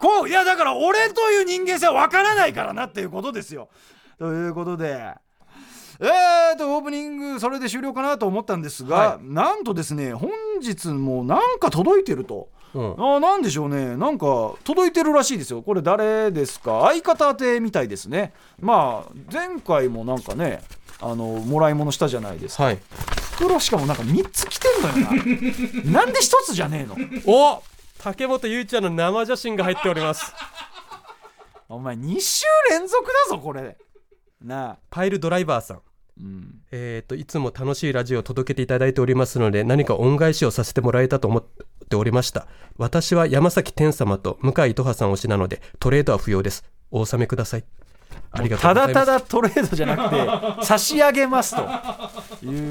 [0.00, 3.68] こういやだから俺という人間性は分からないからなっていうことですよ。
[4.18, 5.14] ということで。
[6.00, 10.30] えーとオープニングそれで終了かなと思ったんですが、はなんとですね本
[10.60, 12.92] 日もなんか届いてると、うん。
[12.92, 13.96] あーなんでしょうね。
[13.96, 15.62] なんか届いてるらしいですよ。
[15.62, 16.82] これ誰ですか？
[16.86, 18.32] 相方宛てみたいですね。
[18.60, 20.62] まあ前回もなんかね
[21.00, 22.64] あのもらい物したじゃないですか。
[22.64, 22.78] はい。
[23.36, 24.94] 袋しかもなんか3つ来てんのよ
[25.84, 26.00] な。
[26.02, 27.22] なんで1つじゃねえの？
[27.26, 27.62] お
[27.98, 30.32] 竹本ゆいちゃんの生写真が入っております。
[31.68, 33.76] お前2週連続だぞこれ
[34.44, 34.78] なあ。
[34.90, 35.80] パイルドライバーさん。
[36.20, 36.60] うん。
[36.70, 41.44] えー、といつも楽しいラジオを届けていただいておりますので何か恩返しをさせてもらえたと思っ
[41.88, 42.46] ておりました。
[42.76, 46.64] 私は山崎天様と向井糸葉さん推しなのでトレードは不要です。
[46.90, 47.64] お納めください。
[48.30, 49.06] ありがとうたございます。
[49.06, 51.62] だただトレードじゃなくて 差し上げますと。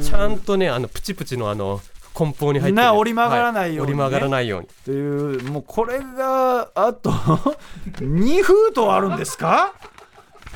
[0.03, 1.81] ちゃんとねあのプチプチのあの
[2.13, 3.99] 梱包に入ってるな折り曲がらないようにね。
[3.99, 4.67] は折り曲がらないように。
[4.85, 7.09] というもうこれがあと
[7.99, 9.73] 2封筒あるんですか？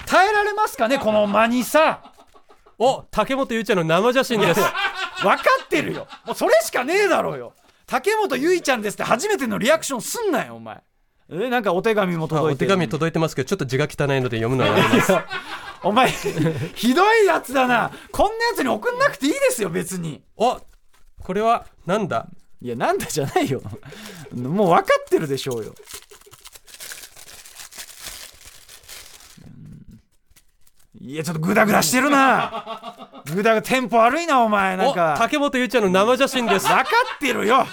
[0.08, 2.14] 耐えられますかね この間にさ。
[2.80, 4.60] お竹本ゆいちゃんの生写真です。
[5.22, 6.08] 分かってるよ。
[6.26, 7.54] もうそれしかねえだろうよ。
[7.88, 10.82] 竹本結衣ちゃんですって初めてのリアクションすんなよお前。
[11.32, 12.72] えなんかお手紙もあ届いてる。
[12.72, 15.14] お手紙届いてますけどちょっと字が汚いので読むのはやめます。
[15.84, 16.10] お前
[16.76, 17.92] ひどいやつだな。
[18.12, 20.22] こんなやつに送んなくていいですよ別に。
[20.36, 20.60] お
[21.24, 22.28] これはなんだ？
[22.62, 23.62] いやなんだじゃないよ。
[24.34, 25.74] もう分かってるでしょうよ
[31.00, 33.24] いやちょっとグダグダしてるな。
[33.26, 36.68] グダグダテンポ悪いなお前なんおか竹本ゆいちゃんの生写真です。
[36.68, 36.86] 分かっ
[37.20, 37.66] てるよ。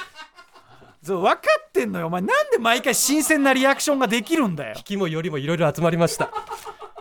[1.02, 2.06] そう分かってんのよ。
[2.06, 4.74] お前なんで毎回新鮮なリアクションができるんだよ。
[4.76, 6.30] 引きもよりもいろいろ集まりました。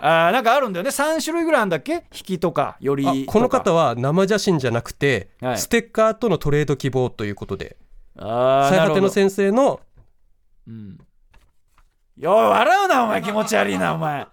[0.02, 0.90] あーなんかあるんだよね。
[0.90, 1.94] 3種類ぐらいあるんだっけ？
[1.94, 5.58] 引きとかよりあこの方はは生写真じゃなくて、はい。
[5.58, 7.78] ステッカーとのトレード希望ということで
[8.18, 8.26] 最
[8.80, 9.80] 果ての先生の
[10.68, 10.98] うん。
[12.18, 13.22] よい笑うなお前。
[13.22, 14.28] 気持ち悪いなお前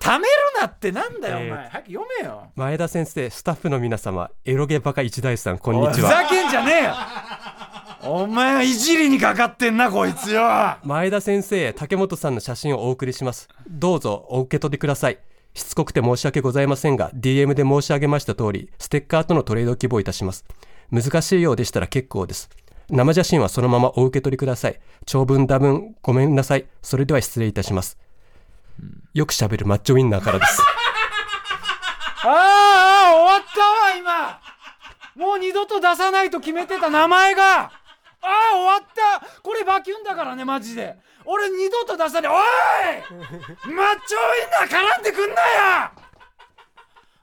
[0.00, 2.44] ためるなってなんだよお前、えー早く読めよ。
[2.56, 6.08] 前田先生スタッフの皆様エロゲバカ一大さんこんにちは。
[6.08, 6.94] ざけんじゃねえよ。
[8.10, 10.42] お前はいじりにかかってんなこいつよ。
[10.84, 13.48] 前田先生竹本さんの写真をお送りします。
[13.68, 15.18] どうぞお受け取りください。
[15.52, 20.46] しつこくて申し訳ございませんが DM で申し上げました通りステッカーとのトレードを希望いたします。
[20.90, 22.48] 難しいようでしたら結構です。
[22.88, 24.80] 生写真はそのままお受け取りください。
[25.04, 26.64] 長文多文ごめんなさい。
[26.80, 27.98] それでは失礼いたします
[29.14, 30.62] よく喋るマッチョウィンナーからです。
[32.22, 34.40] ああ終わったわ今。
[35.16, 37.60] もう二度と出さないと決めてた名前が。
[37.62, 37.70] あ
[38.22, 39.40] あ終わった。
[39.42, 40.96] これバキュンだからねマジで。
[41.24, 42.32] 俺二度と出さない。
[42.32, 42.36] おい！
[42.36, 43.04] マッ
[43.64, 45.90] チョウインナー絡んでくんなよ！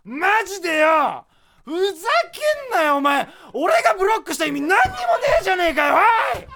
[0.06, 1.26] マジでよ！
[1.66, 3.28] ふざけんなよお前。
[3.54, 4.84] 俺がブロックした意味何にもね
[5.42, 5.98] えじゃねえかよお
[6.40, 6.48] い！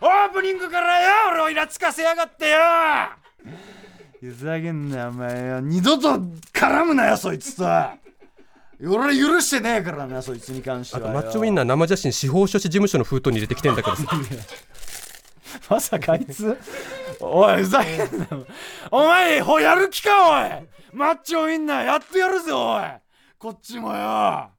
[0.00, 2.58] オープニングからよ俺をイラつかせやがってよ。
[4.30, 5.60] ふざけんなよお前よ。
[5.60, 6.18] 二度と
[6.52, 7.64] 絡むなよそいつと
[8.80, 14.04] 俺許してねえからなそいつに関してあとマッチョウインナー生写真司法書士事務所の封筒に入れてきてんだからさ。
[15.70, 16.56] まさかあいつ？
[17.20, 18.46] おいふざけんなよ。
[18.90, 20.68] お前ほやる気かおい。
[20.92, 22.82] マッチョウインナーやってやるぜおい。
[23.38, 24.50] こっちもよ。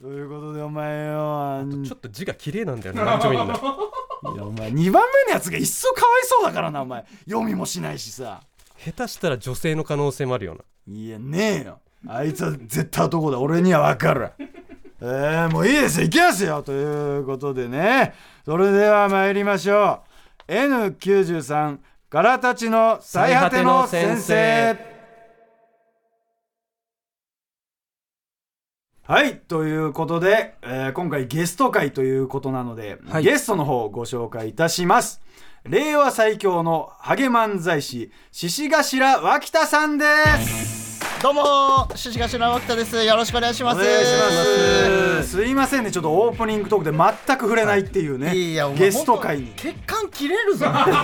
[0.00, 4.34] ということでお前よちょっと字が綺麗なんだよねマッチョウインナー。
[4.34, 7.06] いやお前2番目のやつが一層かわいそうだからなお前。
[7.26, 8.42] 読みもしないしさ
[8.76, 10.60] 下手したら女性の可能性もあるよな。
[10.92, 11.80] いやねえよ。
[12.06, 13.38] あいつは絶対男だ。
[13.38, 14.30] 俺には分かる。
[15.00, 16.04] えー、もういいですよ。
[16.06, 16.62] 行きますよ。
[16.62, 18.14] ということでね。
[18.44, 20.00] それでは参りましょ
[20.48, 20.52] う。
[20.52, 21.78] N93
[22.10, 24.94] からたちの最果ての先生。
[29.06, 29.38] はい。
[29.40, 33.24] ということで、えー今回ゲスト会ということなので、はい。
[33.24, 35.20] ゲストの方をご紹介いたします
[35.66, 40.04] 令和最強のハゲ漫才師獅子頭脇田さんで
[40.42, 41.00] す。
[41.22, 43.02] どうも獅子頭脇田です。
[43.02, 43.80] よろしくお願いします。
[43.80, 44.12] お願いし
[45.16, 45.30] ます。
[45.30, 45.90] すいませんね。
[45.90, 49.54] ちょっとオープニングトークで全く触れないっていうね、いやお前ゲスト会に。
[49.56, 50.66] 血管切れるぞ。
[50.68, 51.02] あんな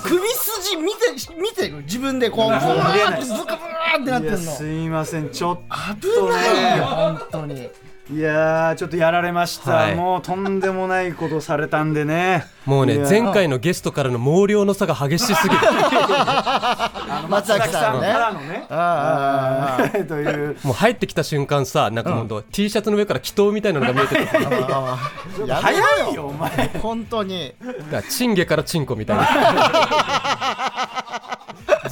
[0.00, 0.98] 首筋見て
[1.36, 1.78] 見てる？
[1.78, 4.38] 自分でこうブワーってブカブワーってなってんの。
[4.40, 5.30] いやすいません。
[5.30, 5.58] ちょっ
[6.00, 6.54] 危とないよ。
[6.54, 7.68] ね本当に
[8.12, 9.94] いやーちょっとやられました、はい。
[9.94, 12.44] もうとんでもないことされたんでね。
[12.66, 15.60] もうね前回のゲストからの毛量の差が激しすぎる。
[15.62, 20.04] あ の松崎さんねからのね。
[20.06, 20.56] という。
[20.64, 22.28] もう入ってきた瞬間さなんかほん。
[22.28, 24.98] と T シャツの上から祈祷みたいなのが見えてただかあ
[25.42, 26.70] あやめ早ろいよお前。
[26.82, 27.54] 本当に。
[27.90, 29.24] らチンゲからチンコみたいな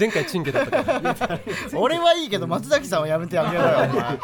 [0.02, 0.92] 前回チンゲだったか
[1.28, 1.40] ら。
[1.74, 4.18] 俺はいいけど松崎さんはやめてあげろよ お前。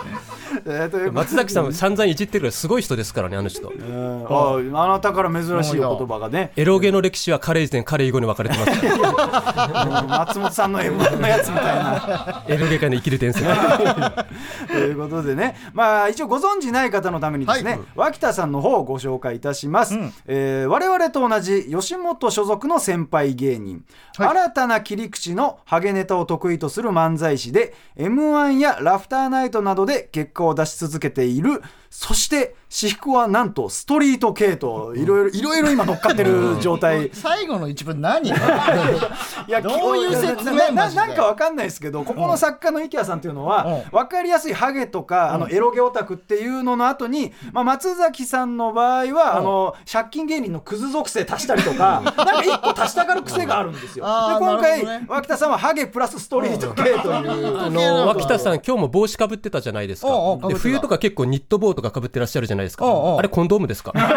[0.67, 1.11] えーということで。
[1.13, 3.69] 松崎さん散々いじってるからすごい人ですからねあの人。
[3.69, 6.53] うんああなたから珍しいお言葉がね。
[6.57, 8.71] エロゲの歴史はカレー前カレー以後に分かれてます
[10.09, 12.45] 松本さんの M1 のやつみたいな。
[12.49, 13.47] エロゲ界の生きる伝説。
[14.67, 17.81] ということでね、まあ、一応ご存知ない方のためにですね、はい。
[17.95, 20.13] 脇田さんの方をご紹介いたします、うん。
[20.27, 23.85] えー我々と同じ吉本所属の先輩芸人、
[24.17, 24.29] はい。
[24.29, 37.11] 新たな切り口のハゲネタを得意とする漫才師で m 1やラフターナイトなどで結果を出し続けているそして私服はなんとストリート系といろいろいろいろ今乗っかってる状態。
[37.15, 38.29] 最後の一文何？
[38.29, 38.33] い
[39.49, 40.71] やどういう説明？
[40.73, 43.97] ななんかわかんないですけどここの作家の池谷さんっていうのはうん。
[43.97, 54.05] わかりやすいハゲとかあのエロゲオタクっていうのの後にまあ松崎さんの場合はあの借金芸人のクズ属性足したりとかなんか一個足したがる癖があるんですよ。
[54.05, 55.07] で今回ね。
[55.09, 56.93] 脇田さんはハゲプラスストリート系とい
[57.43, 57.59] う。
[57.59, 60.09] あの脇田さん今日も帽子かぶってたじゃないですか。
[60.49, 62.85] で冬とか結構ニット帽とかかぶってらっしゃるじゃないですか。
[62.85, 63.93] おうおうあれコンドームですか？
[63.95, 64.09] そんな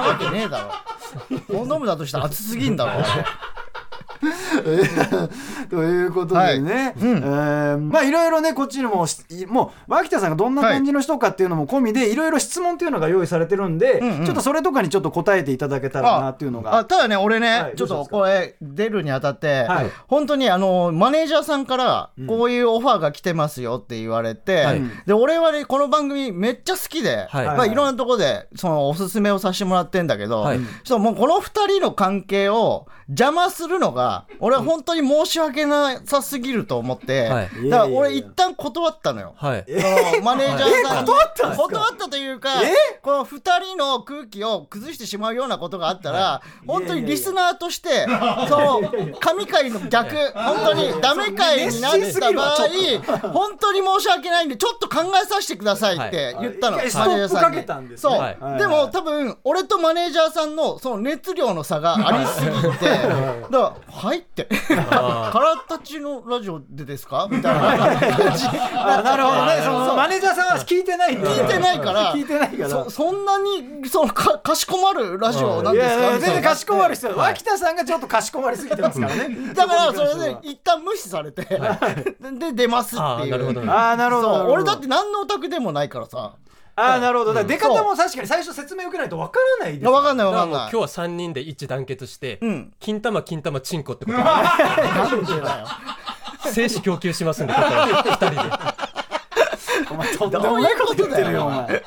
[0.00, 0.70] わけねえだろ。
[1.54, 3.02] コンドームだとしたら熱すぎんだろ
[5.70, 6.94] ということでね、はい。
[7.00, 7.16] うん。
[7.18, 14.24] えーまあいろいろねこっちにもしもう脇田さんがどんな感じの人かっていうのも込みでいろいろ質問っていうのが用意されてるんで、うんうん。
[14.26, 16.76] ちょっとそれとかにちょっと答えていただけたらなっていうのが。
[16.76, 17.76] あただね俺ね、はい。
[17.76, 19.86] ちょっとこれ出るにあたって、はい。
[20.06, 24.82] 本当にあのマネージャーさんからこういうオファーが来てますよって言われて、はい。
[25.06, 27.46] で俺はねこの番組めっちゃ好きで、はい。
[27.46, 30.60] まあ、いろんなとこでそのおすすめをさせてもらってんだけど、はい。
[30.84, 37.68] ちょっともうこの2人の関係を邪魔するのが俺は本当に申し訳なさすぎると思って、はい。
[37.68, 39.34] だから俺一旦断ったのよ。
[39.36, 39.64] はい。
[39.66, 41.68] そのマネージャーさん断ったんですか？
[41.68, 42.74] 断ったというかえ？
[43.02, 48.06] この2人の空気を崩してしまうようなことがあったら本当にリスナーとして
[48.48, 52.58] その神回の逆 本当にダメ回になった場合
[53.32, 56.90] 本当に申し訳ないんでちょっと考えさせてくださいって言ったの、はい。
[56.94, 57.28] マネージャーさんに。
[57.28, 58.10] ストップかけたんですね。
[58.12, 58.36] そう、はい。
[58.40, 58.58] はい。
[58.58, 67.60] でも多分俺とマネージャーさんのその熱量の差がありすぎてだから「はい」って「からたちのラジオでですか?」みたいな。
[68.16, 69.60] 感じあなるほどね。
[69.62, 72.14] そのマネージャーさんは聞いてない聞いてないから。
[72.14, 72.68] 聞いてないから。
[72.70, 75.96] そそんなにそのかかしこまるラジオなんいですか？
[75.96, 76.06] みたいな。
[76.06, 77.28] やいや全然かしこまる必要ない。
[77.32, 79.54] 脇田さんがちょっとかしこまりすぎてますからね。
[79.54, 81.58] だからそれで 一旦無視されて、で
[82.38, 83.02] で出ますっていう。
[83.02, 83.60] あーなるほど。
[83.60, 84.32] ねああなるほど。
[84.50, 86.32] 俺だって何のオタクでもないからさ
[86.76, 87.34] ああなるほど。
[87.34, 89.82] だから出方も確かに最初説明受けないとわからないです。
[89.82, 90.60] いやわかんないわだかんない。
[90.60, 92.72] 今日は3人で一致団結して、うん。
[92.80, 94.18] 金玉金玉チンコってこと。
[94.18, 95.66] なんでだよ。
[96.52, 98.69] 精子供給しますんでここから2人で
[99.90, 101.82] お前とんでもないこと言ってるよお前。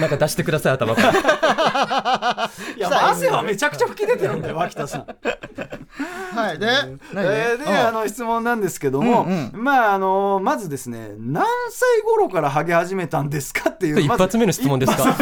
[0.00, 0.94] なんか出してください頭。
[0.94, 5.06] か らいや、まあ汗はめちゃくちゃ吹き出てるんだよ、脇田さん。
[6.34, 6.66] はいで
[7.12, 15.02] 何えーで、あの質問なんですけども、うんまああのまずですね何歳頃からハゲ始めたんですかっていう一発目の質問ですか？
[15.02, 15.12] 一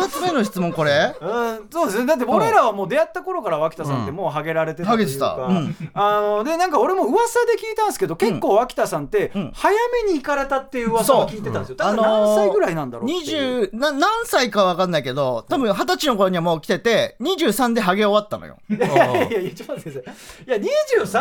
[0.00, 0.30] 発目。
[0.30, 1.12] の質問これ？
[1.20, 2.06] うん、そうですね。
[2.06, 9.50] だって俺らはもう出会った頃から脇田さんってもうハゲられてたというか、ハゲてあのでなんか俺も噂で聞いたんですけど結構脇田さんってん。
[9.52, 9.74] 早
[10.06, 11.62] めに行かれたっていう噂を聞いてたん。
[11.62, 18.56] ですよ、だから何歳ぐらいなんだろうっていう、20な何歳かわかんないけど多分二十歳の頃にはもう来てて23でハゲ終わったのよ。
[18.70, 18.86] いや
[19.28, 20.18] いやいやちょっと待ってくださ
[20.56, 20.60] い。
[20.60, 20.70] いや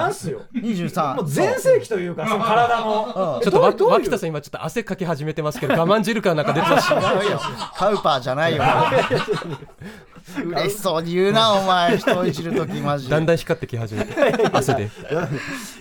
[0.06, 0.42] 23っすよ。
[0.54, 3.36] 23もう全盛期というかその体の。
[3.36, 3.42] うん。
[3.42, 3.94] ちょっとわどういう？
[3.96, 6.94] 脇田さん今ちょっと汗かき始めてますけど我慢汁かなんか出てますし
[7.76, 8.64] カ ウパーじゃないよ。
[10.46, 11.98] 嬉しそうに言うなお前。
[11.98, 13.12] 人をいじるときマジで。
[13.12, 14.14] だんだん光ってき始めて
[14.54, 14.84] 汗で。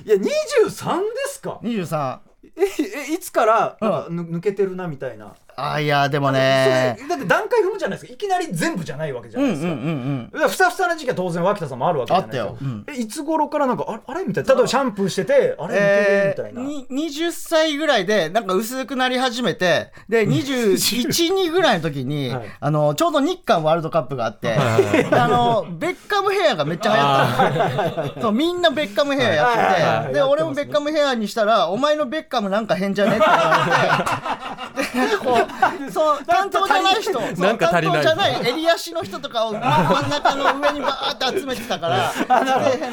[0.04, 2.18] いや23ですか？23
[2.58, 8.12] ええいつからなんかぬ抜けてるなみたいなあいやでもそねれだって段階踏むじゃないですか。
[8.14, 12.44] いきなり全部じゃないわけじゃうなんいですか、うんうんうんだからふさふさな時期は当然脇田さんもあるわけじゃないですか。
[12.44, 12.68] あったよ。
[12.70, 12.84] うん。
[12.88, 14.54] えいつ頃からなんかあれみたいな。
[14.54, 22.48] 例えばシャンプーしててあれえみたいな、ー、に20歳ぐらいでなんか薄くなり始めてで212ぐらいの時に、 はい。
[22.60, 28.22] あのちょうど日韓ワールドカップがあって、あのベッカムヘアがめっちゃ流行ったの。
[28.22, 30.14] そうみんなベッカムヘアやってて、はいはいはい。
[30.14, 33.66] で俺もベッカムヘアにしたら「お前のベッカムなんか変じゃね?」って言わ
[34.76, 35.08] れて。
[35.08, 35.47] でこう
[35.92, 37.12] そう担当じゃない人。
[37.12, 38.04] そうなんか足りない。
[38.04, 38.48] 担当じゃない。
[38.50, 39.58] 襟足の人とかを 真
[40.06, 42.12] ん中の上にバーって集めてたから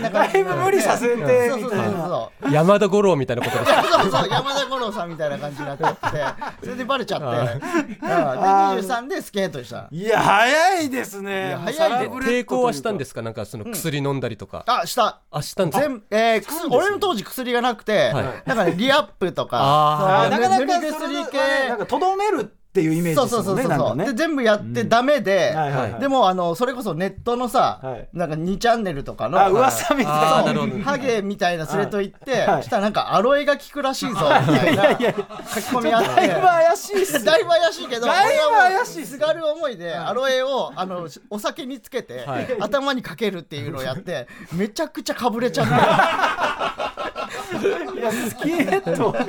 [0.10, 2.52] だいぶ無理させてみたいそうそうそうなそう。
[2.52, 6.26] 山田五郎みたいなことですそうそう山田五郎さんみたいな感じになっちゃって。
[6.64, 7.26] それでバレちゃって。
[7.26, 7.60] うん。
[7.60, 9.88] で23でスケートした。
[9.92, 11.66] いや早いですいねや早いね。
[11.66, 13.22] もうサラブレッドという抵抗はしたんですか？
[13.22, 15.20] なんかその薬飲んだりとか、あした。
[15.32, 18.26] あしたんですえ俺の当時薬がなくて、はい。
[18.46, 20.28] なんかねリアップとか。
[20.30, 21.38] なかなか薬系。
[21.38, 22.45] ねなんかとどめる
[22.76, 24.06] っていうイメージそうですもんそうそうそう、ねなんかね。
[24.08, 26.02] で全部やってダメで、はいはいはい。
[26.02, 28.10] でもあのそれこそネットのさ、はい。
[28.12, 30.84] なんか2チャンネルとかのあ噂みたいな。
[30.84, 32.64] ハゲみたいな連れと行って、はい。
[32.64, 35.04] したらなんかアロエが効くらしいぞみたいな書き
[35.74, 36.16] 込みあって。
[36.16, 42.48] だいぶ怪しいっすだいぶ怪しいけど、だいぶ怪しいっすすがる思いで、アロエをあのお酒につけて、はい。
[42.60, 45.74] 頭にかけるっていうのをやって、めちゃくちゃかぶれちゃって、
[48.12, 49.22] いやスキンヘッドが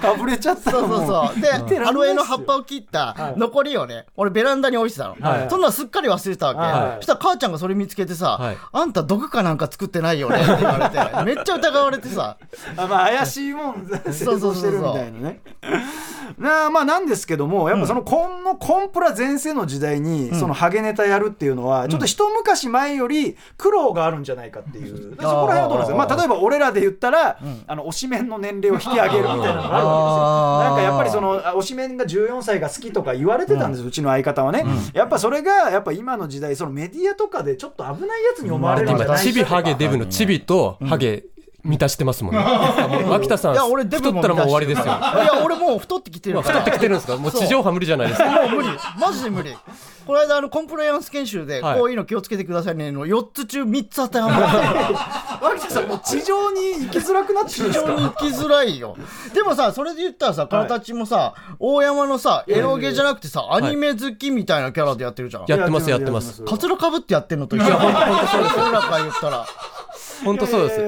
[0.00, 1.40] かぶれちゃったそうそうそう。
[1.40, 5.16] で、アロエの葉っぱを切った残りをね、俺ベランダに置いてたの。
[5.20, 5.50] はい。
[5.50, 6.60] そんなのすっかり忘れてたわけ。
[6.60, 6.96] はい。
[6.96, 8.56] そしたら母ちゃんがそれ見つけてさ、はい。
[8.72, 12.36] あんた毒かなんか作ってないよねって言われて、 めっちゃ疑われてさ、
[12.76, 13.86] あまあ怪しいもん。
[14.06, 15.40] 製そうそうしてるみたいなね。
[16.38, 25.16] なあまあなんですけどもやっぱそのこのコンプラ全盛の時代にそのハゲネタやるっていうのはちょっと一昔前より苦労があるんじゃないかっていう。
[25.16, 25.96] そこら辺はどうなんですか？
[25.96, 30.58] まあ例えば俺らで言ったらあの推しメンの年齢を引き上げるみたいなのがあるわけですよ。
[30.60, 34.64] なんかやっぱりそのあ推しメンが14歳が好きとか言われてたんですうちの相方はね。
[34.92, 39.16] やっぱそれがやっぱ今の時代そのメディアとかでちょっと危ないやつに思われるんじゃない。
[39.16, 41.24] 今チビハゲデブのチビとハゲ
[41.66, 42.40] 満たしてますもんね、
[43.08, 44.84] 脇田さんいや、俺太ったらもう終わりですよ。
[44.84, 46.60] いや、俺もう太ってきてるから。
[46.60, 47.16] 太ってきてるんですか？
[47.16, 48.30] もう地上波無理じゃないですか？
[48.30, 48.68] もう無理。
[49.00, 49.56] マジで無理。
[50.06, 51.78] この間あのコンプライアンス研修ではい。
[51.80, 54.46] こういうの気をつけてくださいねの4つ中3つ当てはまって。
[55.44, 57.90] 脇田さんもう地上に行きづらくなってるんですか？
[57.90, 58.96] 非常に行きづらいよ。
[59.34, 65.44] でもさそれで言ったらさ体ちもさ大山のさエロゲじゃなくてさアニメ好きみたいなキャラでやってるじゃん。
[65.48, 66.42] やってますやってます。
[66.44, 67.72] カツラかぶってやってんのと一緒。
[67.74, 69.46] 本当そうです世の中言ったら
[70.24, 70.80] 本当そうです。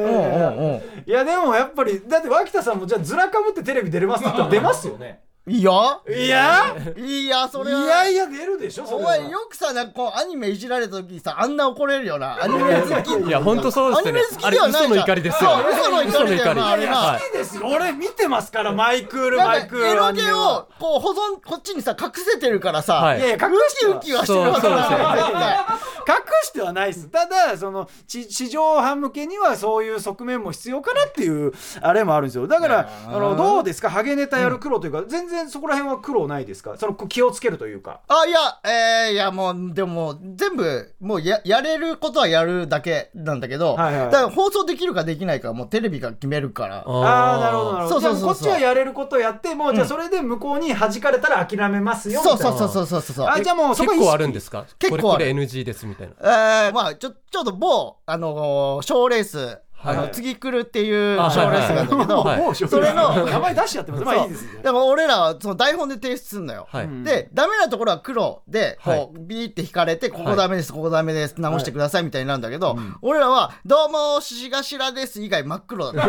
[1.07, 6.01] いやでもやっぱりだって脇田さんもじゃあずらかぶってテレビ出れますって言ったら出ますよねいや？
[6.09, 6.77] いや？
[6.97, 7.81] いやそれは。
[7.81, 12.43] いやいや出るでしょそお前よくさなんかこうアニメいじられた時にさあんな怒れるよな。
[12.43, 14.21] アニメ好きいや本当そうですよね。
[14.21, 14.85] アニメ好きではないじゃん。
[14.85, 15.51] あれ嘘の怒りですよ。
[15.73, 17.23] 嘘の怒りだよなあれなはい。
[17.23, 17.63] いいですよ。
[17.67, 20.59] 俺見てますからマイクールマイクールエロゲアニメは。
[20.61, 23.19] をこう保存こっちにさ隠せてるからさ、はい。
[23.19, 24.75] いやいや隠ウしウキはしてるわけ隠
[26.45, 27.09] してはないです。
[27.09, 32.47] ただその地地上波向けにはそういう側面も必要かなっていうあれもあるんですよ。
[32.47, 33.91] だからあのどうですか？
[33.91, 36.77] ハゲネタやる苦労というか、全然そこら辺は苦労ないですか？
[36.77, 38.01] その気をつけるというか。
[38.09, 44.11] あいやえー、いやもうでも全部もうややれることはやるだけなんだけど、はいはい。
[44.11, 46.85] だから放送できるかできないかはもうテレビが決めるから。
[46.87, 48.01] ああなるほどなるほど。
[48.01, 48.43] そうそうそうそう。
[48.45, 52.43] じゃあこっちはやれることやってもうじゃあそれで向こうに弾かれたら諦めますよみたいな。
[52.43, 56.15] そうそうそうそうそうそうあじゃあもうそこは結構あるんですか結構あるこれこれ NG ですみたいな
[56.67, 64.05] えー、まあちょちょっと某あのー賞レースあのはい次来るっていうあ賞レースがあるんだけど、それの名前出しちゃってます。
[64.05, 66.89] まあいいですだから俺らはその台本で提出するのよ、はい。
[67.05, 69.27] でダメなところは黒でこう、はい。
[69.27, 76.09] ビーって引かれてここダメです、ここダメです直してくださいみたいになるんだけど、俺らは「どうもしがしらです」以外真っ黒だっ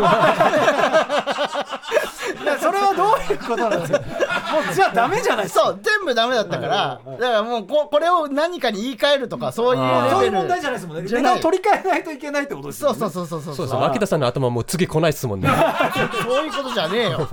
[2.60, 3.98] それはどういうことなんですか？
[4.50, 5.64] もうじゃあダメじゃないですか。
[5.66, 11.06] そう全部ダメだったから、だからもうここれを何かに言い換えるとかそういうレベルそういう問題じゃないですもんね。
[11.06, 11.34] じゃない。
[11.34, 12.98] ネタを取り替えないといけないってことですよね。
[12.98, 13.80] そうそうそうそうそうそう。
[13.80, 15.48] です脇田さんの頭もう次来ないっすもんね。
[16.22, 17.28] そういうことじゃねえよ。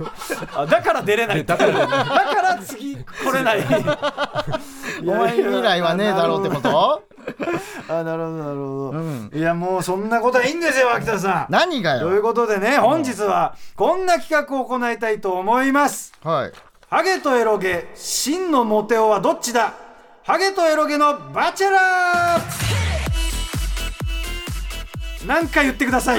[0.54, 1.44] あだから出れない。
[1.44, 1.98] だからだか
[2.42, 3.02] ら次来
[3.32, 3.64] れない。
[5.06, 7.02] お前未来はねえだろうってこと？
[7.90, 9.30] あなるほどなるほど、うん。
[9.34, 11.46] いやもうそんなことはいいんですよ脇田さん。
[11.50, 12.08] 何がよ？
[12.08, 16.12] ということでね本日はこんな企画を行いたいと思います。
[16.24, 16.52] はい。
[16.90, 19.74] ハゲとエロゲ真のモテ男はどっちだ？
[20.24, 23.07] ハゲとエロゲのバチェラー
[25.26, 26.16] なんか言ってくださ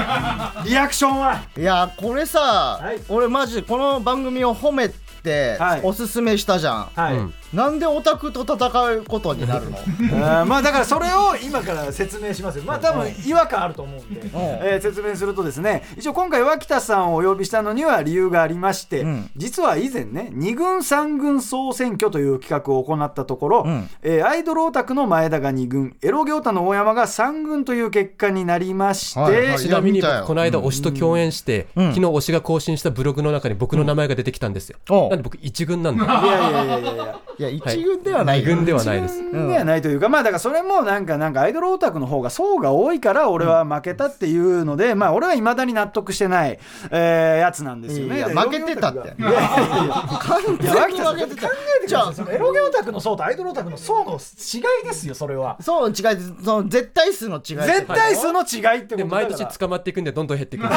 [0.63, 0.69] い。
[0.69, 1.41] リアクションは。
[1.57, 3.01] いやこれさ、はい。
[3.09, 5.81] 俺マジでこの番組を褒めてはい。
[5.83, 8.55] おすすめしたじゃん、はい、うんなんでオタクと戦
[8.93, 9.77] うことになるの？
[10.45, 12.63] まあだからそれを今から説明しますよ。
[12.65, 19.29] まあ多分違和感あると思うんで、えー説明するとですね一応今回脇田さんをお呼びしたのには理由がありまして、うん。
[19.35, 23.89] 実は以前ね2軍3軍総選挙という企画を行ったところ、うん。
[24.03, 29.59] えーアイドルオタクの前田が2軍エロゲオタの大山が3軍という結果になりまして、はいはい。
[29.59, 31.89] ちなみにこの間推しと共演して、うん。
[31.93, 34.77] 昨日推しが更新したブログの中に僕の名前が出てきたんですよ、
[35.09, 39.31] なんで僕一軍なんでいやいやいやいやいやいや一軍ではないよ、二軍ではないです。
[39.31, 46.59] ではないというか、まあだからそれもなんかなんかアイドルオタクの方が層が多いから俺は負けたっていうので、まあ俺はいまだに納得してない、
[46.91, 48.15] えーやつなんですよね。
[48.15, 48.99] でいや負けてたって。
[48.99, 51.35] いやいやいや完全に負けて。
[51.41, 51.49] た
[51.87, 55.57] じゃあそのエロゲオタクの層とアイドルオタクの層の違いですよそれは。
[55.61, 56.33] そう違いです。
[56.43, 57.55] その絶対数の違い。
[57.55, 60.69] 絶対数の違いってでこと毎年捕まっていくんでどんどん減っていく い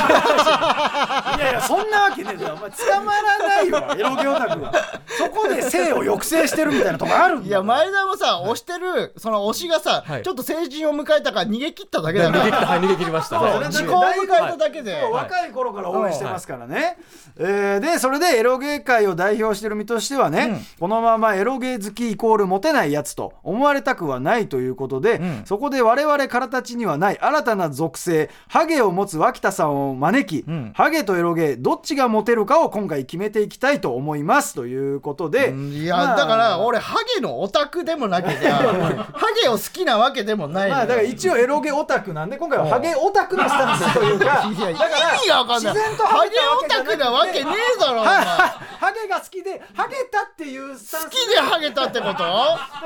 [1.41, 4.73] やいやそんなわけねえじゃんお前捕まらないわエロゲオタクは。
[5.19, 10.23] そこで性を抑制してるみたいなとこあるいや前田もさ推してるその推しがさ、はい。
[10.23, 12.45] ちょっと成人を迎えたから逃げ切っただけだから。
[12.45, 13.73] 逃げ切ったはい逃げ切りました、はい。
[13.73, 16.99] 時効を迎えただけで、若い頃から応援してますからね、
[17.37, 25.43] えーでそれでエロゲー界を代表してる身としてはね、このままエロゲー好きイコールモテないやつと思われたくはないということで、ん。
[25.45, 30.73] そこで我々からたちにはない新たな属性ハゲを持つ脇田さんを招き、ん。
[30.75, 34.55] ハゲとエロゲーどっちがモテるかを今回決めていきたいと思います。
[34.55, 35.73] ということで、うん。
[35.73, 38.55] いや、まあだから俺ハゲのオタクでもなけりゃ
[39.15, 45.75] ハゲを好きなわけでもないまあだから一応エロゲオタクなんで今回はハゲオタクのスタンスというか いやだから意味がわかんない。
[45.75, 51.05] 自然とハゲオタクなわけねえだろハゲが好きでハゲたっていうスタンス。
[51.05, 52.25] 好きでハゲたってこと？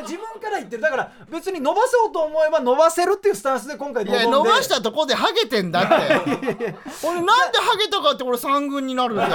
[0.03, 0.83] 自分から言ってる。
[0.83, 5.95] だから別に伸ばそうと思えば伸ばせるっていうスタンスで今回い臨ん伸ばしたとこでハゲてんだって。
[7.03, 9.31] 俺なんでハゲたかって俺三軍になるんだよ。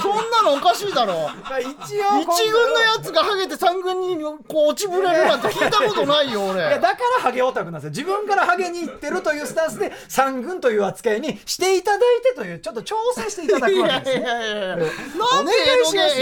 [0.00, 1.14] そんなのおかしいだろ。
[1.48, 4.16] まあ一応一軍のやつがハゲて三軍に
[4.48, 6.80] こう落ちぶれるなんて聞いたことないよいや俺。
[6.80, 7.90] だからハゲオタクなんですよ。
[7.90, 14.24] 自分からハゲに行ってるというスタンスで三軍という扱いにしていただいてというちょっと調整していただくわけいやいですね。
[14.24, 15.52] やいやいやなんで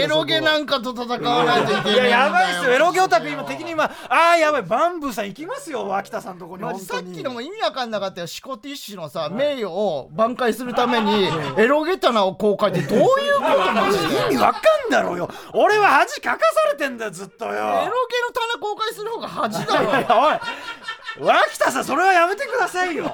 [0.01, 8.27] エロゲなんかと戦わないといけないいややばいっすよエロゲオタク今敵に今ああやばいバンブーさん行きますよ脇田さんのとこにさっきのも意味わかんなかったよ。
[8.27, 13.09] シコティッシュのさ名誉を挽回するためにエロゲタナを公開ってどういうこ
[13.41, 15.29] とマジでエロゲの意味わかんだろうよ。
[15.53, 17.51] 俺は恥かかされてんだよずっとよ。
[18.33, 19.89] 棚公開する方が恥だろ。
[19.89, 20.39] おい
[21.19, 23.11] 脇田さんそれはやめてくださいよ。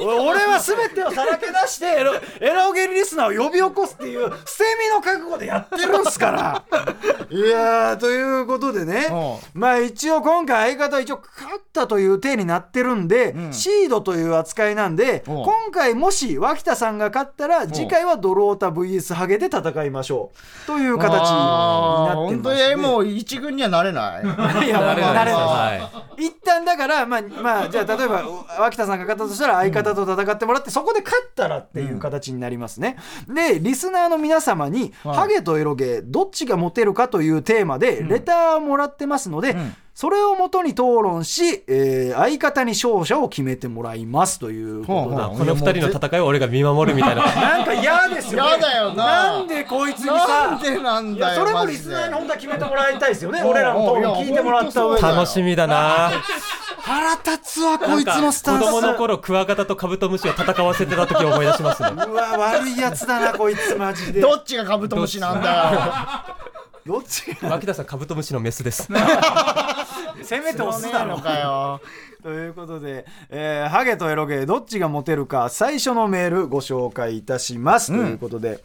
[0.00, 6.62] 俺は全てをさらけ出してエロエロゲリスナーを呼び起こすっていう捨て身の覚悟でやってるんすから。
[7.30, 9.08] いやーということでね。
[9.54, 15.42] まあ一応今回相方は一応勝ったという体になってるんで、シードという扱いなんでうん。
[15.42, 20.30] 今回もし脇田さんが勝ったら次回はドロータ VS ハゲで戦いましょ
[20.64, 20.66] う。
[20.66, 24.22] という形になってあー本当にもう一軍にはなれない。
[24.66, 25.38] いやまあまあ慣れな
[25.76, 25.80] い。
[25.80, 28.22] は一旦だからまあまあじゃあ例えば
[28.58, 32.96] 脇田さんが勝ったとしたら相方と戦ってもらってそこで勝ったらっていう形になりますね、
[33.28, 35.16] でリスナーの皆様に「はい。
[35.16, 39.76] ハゲとエロゲどっちがモテるか」というテーマでレターをもらってますので、ん。
[39.94, 45.38] それをもとに討論し、えー相方に勝者を決めてもらいますということで、ほうほう。
[45.38, 47.22] この二人の戦いを俺が見守るみたいな。
[47.34, 48.48] なんか嫌ですよね。
[48.48, 49.04] 嫌だよな。
[49.04, 53.42] なんでこいつになさんでなんだよそれもリスナーに本当は決めてもらいたいですよね。
[53.44, 55.02] 俺らの討論聞いてもらった上で。
[55.02, 56.10] 楽しみだな
[56.84, 58.64] 腹立つわこいつのスタンス。
[58.64, 61.90] 子供の頃クワガタとカブトムシを戦わせてた時を思い出しますね。
[61.90, 64.20] うわ悪いやつだなこいつマジで。
[64.20, 66.36] どっちがカブトムシなんだ。
[66.84, 67.48] どっちが？
[67.50, 68.88] 脇田さんカブトムシのメスです。
[70.24, 71.06] せめてよオスだろ。
[71.06, 71.80] ねえのかよ。
[72.22, 78.62] ということで、えーハゲとエロゲどっちがモテるか最初のメールご紹介いたします、ということで、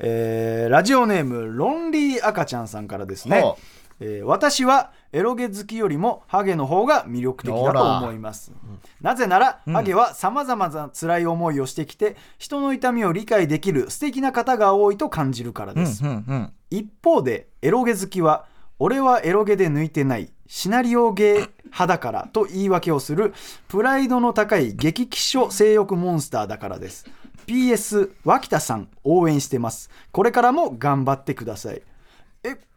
[0.00, 3.54] えーラジオネームロンリー赤ちゃんさんからですね
[4.00, 8.52] えー私はエロゲ好きよりもハゲの方が魅力的だと思います。
[9.00, 18.46] なぜなら、ハゲはさまざまな辛い思いをしてきて人の痛みを理解できる素敵な方が多いと感じるからです、うんうん一方でエロゲ好きは
[18.78, 23.34] 俺はエロゲで抜いてないシナリオゲー派だからと言い訳をする
[23.66, 27.06] プライドの高い激気象性欲モンスターだからです。
[27.46, 29.90] PS 脇田さん応援してます。
[30.12, 31.76] これからも頑張ってください。
[31.76, 31.82] え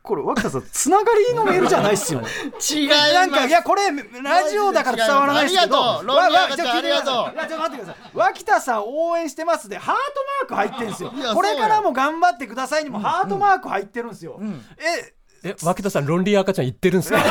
[0.03, 2.27] これ脇田さんつながりのメールじゃないっすよね。
[2.69, 3.83] 違いなんかいやこれ
[4.21, 5.77] ラジオだから伝わらないですけど。
[5.77, 8.11] わわありがとうちょっ聞いてくださいいやちょっと待ってください。
[8.13, 9.69] 脇田さん応援してます。
[9.69, 11.13] でハートマーク入ってるんですよ。
[11.33, 14.41] これからも頑張ってくださいにもハートマーク入ってるんですよ、
[14.77, 15.13] え
[15.43, 17.19] え脇田さんロンリー赤ちゃん言ってるんですか？
[17.19, 17.21] い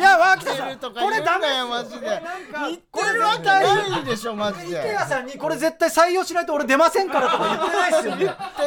[0.00, 2.06] や脇田言さんこれダメよマジで。
[2.06, 4.80] なんか言ってるわけないでしょマジで。
[4.80, 8.22] 池谷さんにこれ絶対採用しないと俺出ませんからとか言ってないですよね。
[8.22, 8.24] い。
[8.24, 8.26] い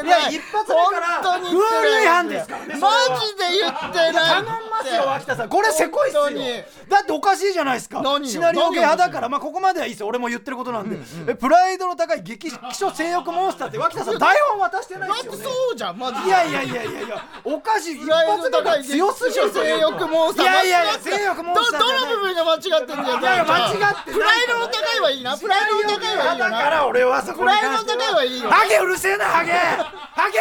[0.09, 5.49] や一発目から本当にルール違反ですからねマジで言ってない頼んますよ脇田さん。
[5.49, 6.23] これせこいっすよ。
[6.89, 8.01] だっておかしいじゃないですか。
[8.23, 10.07] シナリオ系派だか何らまあここまではいいですよ。
[10.07, 10.97] 俺も言ってることなんで、
[11.27, 15.43] えプライドの高い激気象性欲モンスターって脇田さん台本渡してないですよね。
[15.43, 16.27] そうじゃんマジで。
[16.27, 25.37] いやいやいやいやいやおかしい一プライド発目から高い強すぎる性欲モンスターいやいや性欲モンスターどの部分が間違ってんだよいやいや間違ってプライドの高いはいいな。
[25.37, 29.51] プライドの高いはいいよだかなら俺はそこプライドの高いはいいよハゲうるせえなハゲ。
[29.51, 30.39] ハゲ。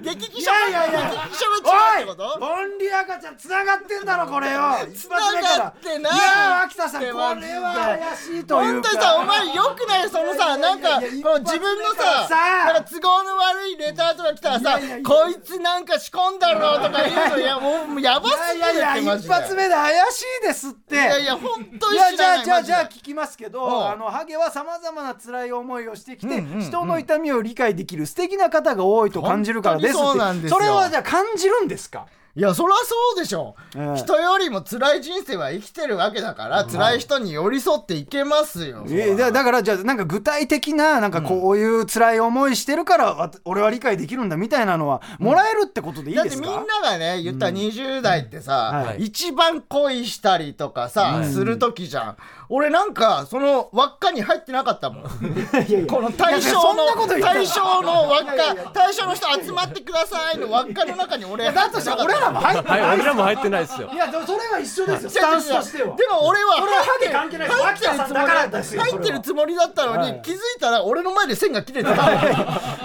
[0.00, 1.00] 激気い象やいやいや。
[1.28, 1.56] 激気象が
[2.00, 2.24] 違うってこと？
[2.24, 4.60] おいロンリー赤ちゃん繋がってんだろこれよ。
[4.88, 5.54] 一発目から。
[5.54, 8.80] 繋がってないいや秋田さんこれは怪しいというか。
[8.80, 10.08] 本当にさお前よくない？
[10.08, 20.94] そのさなんか自分のささなんか都合の悪いレターとか来たらさこいつなんか仕込んだろとか言うのいやもうやばいすぎるやいやいや一発目で怪しいですって。
[20.94, 22.66] いやいや本当に知じゃあじゃあらないマジで。
[22.66, 29.98] じゃあ聞きますけうんどあのハゲはさまざまな辛い思いをしてきて、人の痛みを理解できる素敵な方が多いと感じるからですって。
[29.98, 30.58] 本当にそうなんですよ。
[30.58, 32.06] それはじゃあ感じるんですか？
[32.36, 33.96] いやそりゃそうでしょ、ええ。
[33.96, 49.06] 人よりも辛い人生は生きてるわけだから、辛い人に寄り添っていけますよ、えだだからじゃあなんか具体的ななんかこういう辛い思いしてるからわ俺は理解できるんだみたいなのはもらえるってことでいいだってですか、みんながね言ったら20代ってさ、はい。
[49.06, 52.16] 一番恋したりとかさ、はいする時じゃん
[52.52, 55.04] 俺なんかその輪っかに入ってなかったもん。
[55.86, 58.70] この対象いやそんなのこと言ったら対象の輪っか。
[58.74, 61.50] 対象の人集まってくださいの輪っかの中に俺。
[61.52, 61.94] だとした。
[61.94, 63.90] ら俺らも入ってないはい俺らも入ってないですよ。
[63.92, 65.10] いやでもそれは一緒ですよ。
[65.10, 65.96] スタンスとしては。
[65.96, 67.60] でも俺はそれはハゲ関係ないです。
[67.62, 70.22] 入ってるつもりよ入ってるつもりだったのに、はい。
[70.22, 71.94] 気づいたら俺の前で線が切れてた。
[71.94, 72.26] だか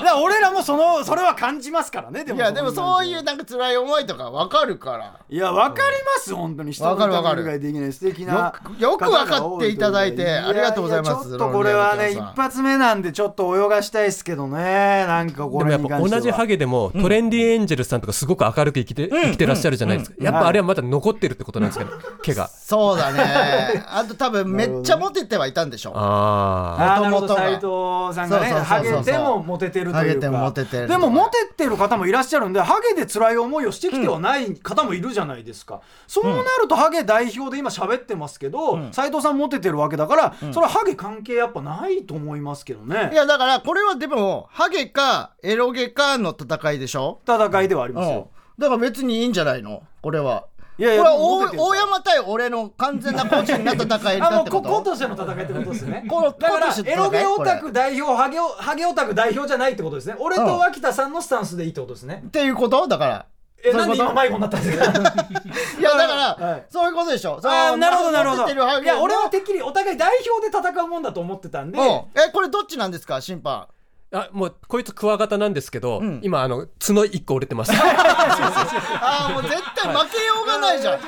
[0.04, 5.14] ら俺らもそのそれは感じますからねでいやでもそういううなんか辛い思いとかわかるから。
[5.28, 6.72] いや分かります本当に。
[6.72, 8.54] 人のわかるわかる理解できない素敵な。
[8.58, 15.06] よくよく分かっていただいてありがとうございますちょっとこれはね一発目なんでちょっと泳がしたいですけどね。
[15.06, 20.18] なんかこでもやっぱ同じハゲでもトレンディエンジェルさんとかすごく明るく生きて生きてらっしゃるじゃないですか。
[20.20, 21.92] やっぱあれはまだ残ってるってことなんですかね
[22.22, 22.48] 毛が。
[22.48, 23.84] そうだね。
[23.88, 27.36] あと多分めっちゃモテてはいたんでしょああーなるほど。
[27.36, 29.98] 元々が斉藤さんがねハゲでもモテてるというか。
[30.00, 36.32] ハゲてもモテてるでもモテてる方もいらっしゃるんでハゲで辛い思いをしてきてはない方もいるじゃないですか、そうな
[36.62, 43.12] るとハゲ代表で今喋ってますけど斉、藤さんモテてるわけだから、それはハゲ関係やっぱないと思いますけどね。
[43.14, 47.20] いやだからこれはでもハゲかエロゲかの戦いでしょ？
[47.28, 48.14] 戦いではありますうん。
[48.16, 49.84] よ、だから別にいいんじゃないの？
[50.02, 50.46] これは。
[50.78, 54.74] いやいや大大山対俺の完全な個人な戦いだ ってここと？
[54.76, 56.04] ことしての戦いってことですね。
[56.10, 60.16] このだからエロゲオタこク代表ハゲオハゲオタク代表じゃないってことですね。
[60.20, 62.88] 俺と脇田さんのスタンスでいいってことですね、っていうこと？
[62.88, 63.26] だから
[63.64, 64.84] えなんで今迷子になったんですか？
[65.80, 66.66] いやだから、はい。
[66.70, 67.40] そういうことでしょ。
[67.44, 68.48] あーなるほどなるほど。
[68.48, 70.10] いや俺はのてっきりお互い代
[70.42, 71.80] 表で戦うもんだと思ってたんで。
[71.80, 71.86] うん。
[71.86, 73.68] えこれどっちなんですか審判
[74.16, 76.22] あもうこいつクワガタなんですけど、ん。
[76.24, 77.72] 今あの角一個折れてます。
[77.76, 81.00] ああもう絶対負けようがないじゃん。
[81.04, 81.08] 挟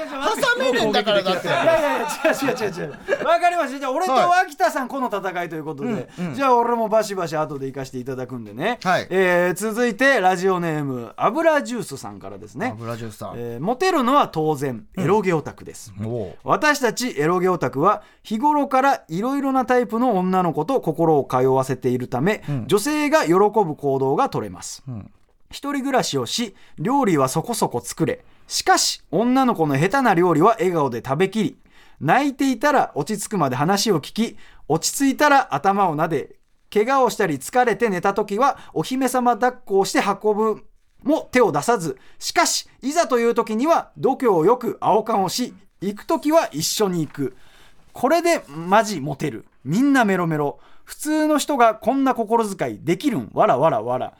[0.59, 1.47] めねえんだからだって。
[1.47, 3.25] いやいやいや違う違う違う違う。
[3.25, 6.35] わかりましたじゃあ俺と脇田さんこの戦いということで、うんうん。
[6.35, 9.07] じゃあ俺もバシバシ後で行かせていただくんでね、はい。
[9.09, 16.35] えー続いてラジオネーム油ジュースさんからですね、油ジュースさん、えーモテるのは当然エロゲオタクです、おう。
[16.43, 25.11] 私たちエロゲオタクは日頃からいろいろなタイプの女の子と心を通わせているため、女性が喜ぶ行動が取れます、ん。
[25.49, 28.23] 一人暮らしをし料理はそこそこ作れ。
[28.47, 31.57] しかし女の子の下手な料理は笑顔で食べきり。
[31.99, 34.37] 泣いていたら落ち着くまで話を聞き
[34.67, 36.35] 落ち着いたら頭を撫で
[36.71, 40.63] 怪我をしたり疲れて寝た時はお姫様抱っこをして運ぶ
[41.03, 41.97] も手を出さず。
[42.19, 47.35] しかしいざという時には度胸よく青缶をし行く時は一緒に行く。
[47.93, 49.45] これでマジモテる。
[49.63, 53.29] みんなメロメロ普通の人がこんな心遣いできるん？
[53.33, 54.13] わらわらわら。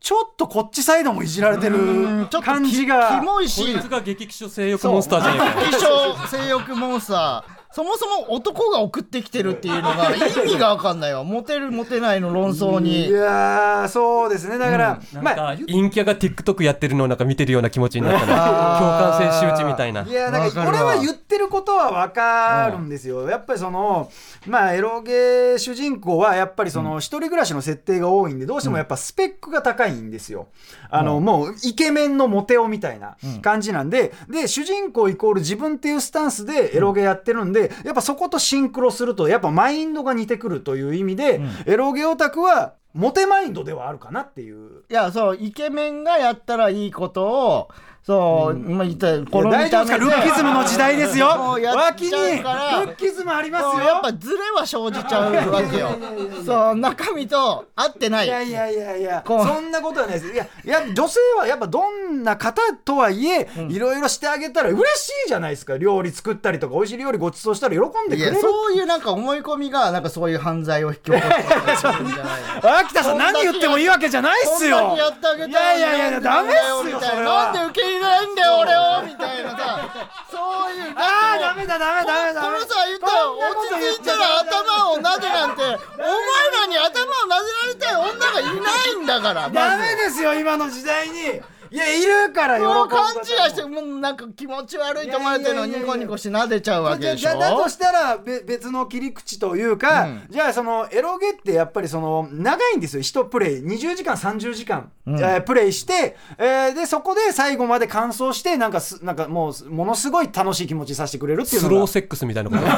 [0.00, 5.68] ちょっとこっちサイドもいじられてるちょっと感じキがモいこしいつが激気象性欲モンスターじゃないかよ。
[5.68, 11.24] 気象性欲モンスターそもそも男が送ってきてるっていうのが意味が分かんないわ。
[11.24, 14.58] モテるモテないの論争いにやーそうですね。
[14.58, 18.78] だから、なんまあか陰キャが TikTok やってるのをなんか見てるような気持ちになったな。
[18.78, 20.02] 共感性周知みたいな。
[20.02, 24.08] いやなんか俺は言ってることは分かるんですよ、やっぱりその
[24.46, 30.46] まあエロゲー主人公はやっぱりその一人暮らしの設定が多いんでどうしてもやっぱスペックが高いんですよ、
[30.90, 44.84] あのもうイケメンのモテ男みたいな感じなんで、で主人公イコール自分っていうスタンスでエロゲーやってるんで、やっぱそことシンクロするとやっぱマインドが似てくるという意味で、エロゲオタクはモテマインドではあるかなっていう。
[44.88, 47.68] いやそうイケメンがやったらいいことを
[48.06, 50.04] そう、まあ言ったらこの大丈夫ですか？
[50.04, 51.26] ルッキズムの時代ですよ。
[51.26, 53.80] 脇にルッキズムありますよ。
[53.80, 55.88] やっぱズレは生じちゃうわけよ。
[56.44, 58.26] そう中身と合ってない。
[58.26, 59.24] いやいやいやいや。
[59.26, 60.32] そんなことはないです。
[60.34, 65.78] いやいや女性はやっぱどんな方とはいえ、いろいろしてあげたら嬉しいじゃないですか。
[65.78, 68.38] 料理作ったりとか美味しい料理ごちそうしたら喜んでくれる。
[68.38, 74.94] そういうなんか思い込みがなんかそういう犯罪を引き起こするんじゃないの秋田さん何言ってもいいわけじゃないっすよ。
[74.94, 77.50] やってあげたらいやいやいやダメっすよな。
[77.50, 79.88] んで受け入れないんだよ俺をみたいなさ
[80.30, 80.36] そ
[80.70, 91.40] ういうああダメだダメダメダメこのさ言ったら落ち着いたら頭をなでなんてお前らに頭をなでられたい女がいないんだからダメですよ今の時代に
[91.70, 97.30] いやいるから喜ぶもう勘違いしてもうなんか気持ち悪いと思われてるのニコニコしてなでちゃうわけでしょ？
[97.30, 100.22] だだとしたらべ別の切り口というか、うん。
[100.30, 103.64] じゃあそのエロゲってやっぱりその長いんですよ1プレイ。
[103.64, 111.74] 20時間30時間、えープレイして、えーでそこで最後まで完走してなんかすなんかもうものすごい楽しい気持ちにさせてくれるっていうのが。
[111.74, 112.62] スローセックスみたいなこと？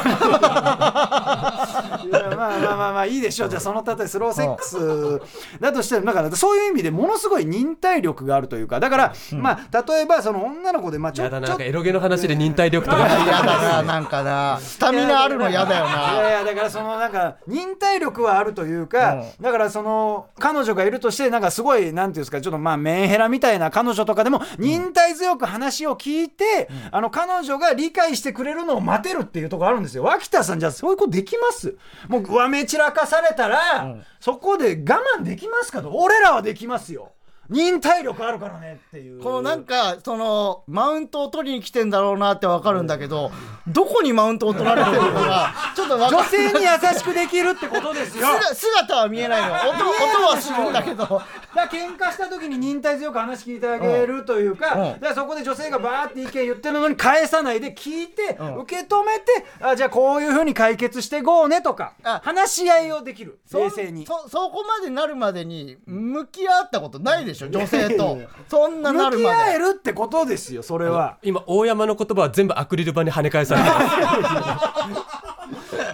[2.11, 31.75] まあまあまあまあいいでしょうじゃあその例えスローセックスだとしてだからそういう意味でものすごい忍耐力があるというかだから、まあ例えばその女の子でまあちょやだなんかエロゲの話で忍耐力とか嫌だななんかなスタミナあるの嫌だよないやいやだからそのなんか忍耐力はあるというか、だからその彼女がいるとしてなんかすごいなんていうんですかちょっとまあメンヘラみたいな彼女とかでも忍耐強く話を聞いて、あの彼女が理解してくれるのを待てるっていうところあるんですよ脇田さんじゃあそういうことできます
[32.07, 35.91] もうわめ散らかされたら、そこで我慢できますかと。
[35.91, 37.11] 俺らはできますよ
[37.49, 39.21] 忍耐力あるからねっていう。
[39.21, 43.31] このなんかそのマウントを取りに来てんだろうなってわかるんだけど
[43.67, 48.25] どこにマウントを取られてるのかちょっと女性に優しくできるってことですよ。
[48.27, 49.47] 姿姿は見えないの。
[49.69, 51.03] 音音はするんだけど。
[51.03, 51.21] だか
[51.55, 54.81] ら喧嘩した時に忍耐強く話聞いてあげるというか,、うん。
[54.93, 58.57] だからそこで女性がバーって意見言ってるのに返さないで聞いて、ん。
[58.57, 63.39] 受け止めてあじゃあこういうふうに解決していこうねとかあ話し合いをできる。
[63.45, 64.05] そ冷静に。
[64.05, 68.17] そそこまでなるまでに向き合ったことないでしょ女性と。
[68.49, 71.17] そんななる向き合えるってことですよそれは。
[71.21, 74.59] 今大山の言葉は全部アクリル板に跳ね返されてま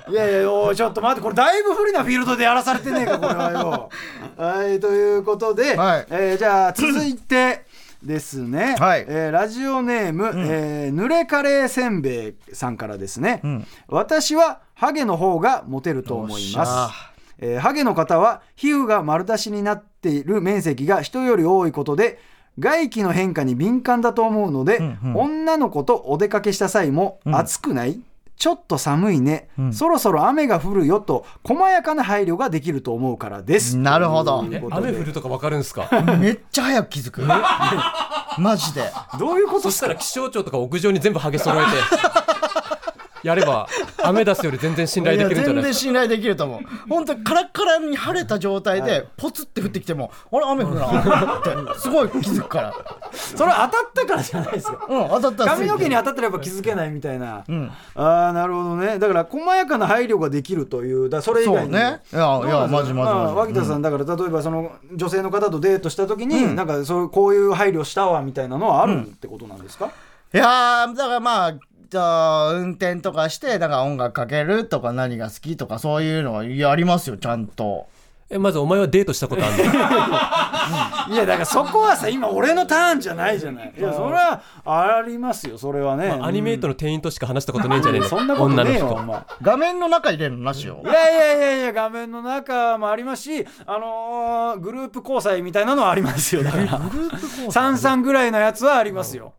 [0.08, 0.12] す。
[0.12, 3.90] いやいやおいちょっと待ってこれだいぶ不利なフィールドでやらされてねえかこれはよ。
[4.38, 6.06] はいということで、はい。
[6.10, 7.66] えーじゃあ続いて
[8.02, 9.06] ですね、はい。
[9.08, 13.66] えーラジオネーム、えー濡れカレーせんべいさんからですね、ん。
[13.88, 17.13] 私はハゲの方がモテると思います。
[17.40, 22.20] えーハゲの方は皮膚が丸出しになっている面積が人より多いことで
[22.60, 24.80] 外気の変化に敏感だと思うので、
[25.16, 28.00] 女の子とお出かけした際も、暑くない？
[28.36, 33.76] ちょっと寒いね、そろそろ雨が降るよと細やかな配慮ができると思うからです。
[33.78, 34.46] なるほど。
[34.70, 35.90] 雨降るとか分かるんですか？
[36.20, 37.24] めっちゃ早く気づく。
[38.38, 38.84] マジで。
[39.18, 41.72] どういうことそしたら気象庁とか屋上に全部ハゲ揃えて
[43.24, 43.68] やれば
[44.04, 45.92] 雨出すより全然信頼できるんじゃないですか。
[45.92, 46.62] 全然信頼できると思う。
[46.90, 52.74] 本当にカラッカラに晴れた状態でポツって降ってきてもあれ雨降るなってすごい気づくから。
[53.14, 54.86] それ当たったからじゃないですか。
[54.90, 57.72] うん当たったら髪の毛に当たったらやっぱ気づけないみたいな、ん。
[57.96, 59.00] ああなるほどね。
[59.00, 61.72] だから細やかな配慮ができるというだそれ以外に。
[61.72, 62.02] もそうね。
[62.12, 69.92] いやいやマジマジマジああ脇田さんだから例えばその女性の方とデートした時に、なんかそうこういう配慮したわみたいなのはあるってことなんですか、
[70.34, 71.54] いやーだからまあ
[71.94, 77.86] じゃあ運転とかしてなんか音楽かけるとか何が好きとかそういうのはやりますよちゃんと。
[78.32, 79.58] えまずお前はデートしたことある
[81.12, 81.14] の？
[81.14, 83.74] いやだからそこはさ今俺のターンじゃないじゃない。
[83.78, 88.08] いやそれはありますよそれはね、アニメートの店員としか話したことねえんじゃねえの？
[88.08, 89.02] そんなこと女のねえよ人と。
[89.02, 89.20] お前。
[89.44, 90.82] 画面の中入れるのなしよ。
[90.84, 96.44] いやいやいやいや画面の中もありますし、あのーグループ交際みたいなのはありますよ。
[96.44, 96.82] だから
[97.52, 99.34] 三三ぐらいのやつはありますよ。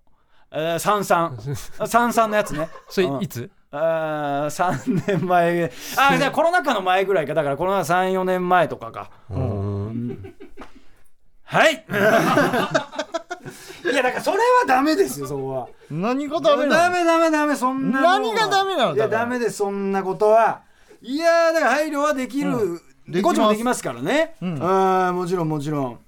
[0.57, 1.37] えー、三三。
[1.87, 2.69] 三三のやつね。
[2.89, 3.23] それうん。
[3.23, 3.51] いつ？
[3.73, 5.73] あー3年前。
[5.97, 7.35] あじゃあコロナ禍の前ぐらいか。
[7.35, 9.11] だからコロナ34年前とかか。
[11.45, 11.85] はい。
[13.85, 15.69] いやだからそれはダメですよそこは。
[15.91, 16.83] 何がダメなの？
[16.83, 18.95] ダメダメダメそんな何がダメなの？
[18.95, 20.61] いやダメですそんなことは。
[21.03, 23.23] いやだから配慮はできる、できます。
[23.25, 24.57] こっちもできますからね、ん。
[24.63, 25.99] あーもちろんもちろん。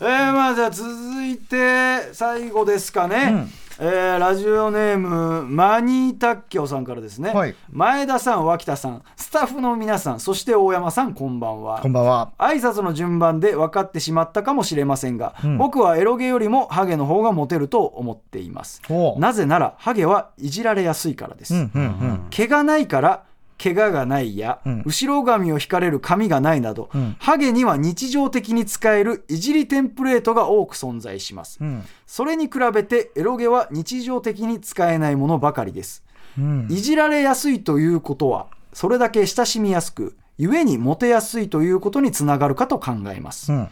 [0.00, 0.90] えー、まあじゃあ続
[1.24, 3.46] いて最後ですかね、
[3.78, 7.54] えーラジオネームマニータッキョさんからですね、はい。
[7.70, 11.80] 前田さん脇田さんスタッフの皆さんそして大山さんこんばんは。
[11.80, 12.32] こんばんは。
[12.38, 18.82] 挨拶の順番で分かってしまったかもしれませんが、僕はエロゲよりもハゲの方がモテると思っています。
[19.18, 22.26] なぜならハゲはいじられやすいからです、うんうんうん。
[22.30, 23.24] 毛がないから
[23.62, 24.82] 怪我がないや、ん。
[24.84, 27.16] 後ろ髪を引かれる髪がないなど、ん。
[27.18, 31.84] ハゲには日常的に使えるいじりテンプレートが多く存在します、うん。
[32.06, 36.02] それに比べてエロゲは日常的に使えないものばかりです。
[36.38, 36.66] うん。
[36.70, 43.68] いじられやすいということはそれだけ親しみやすく故にモテやすいということにつながるかと考えます、うん。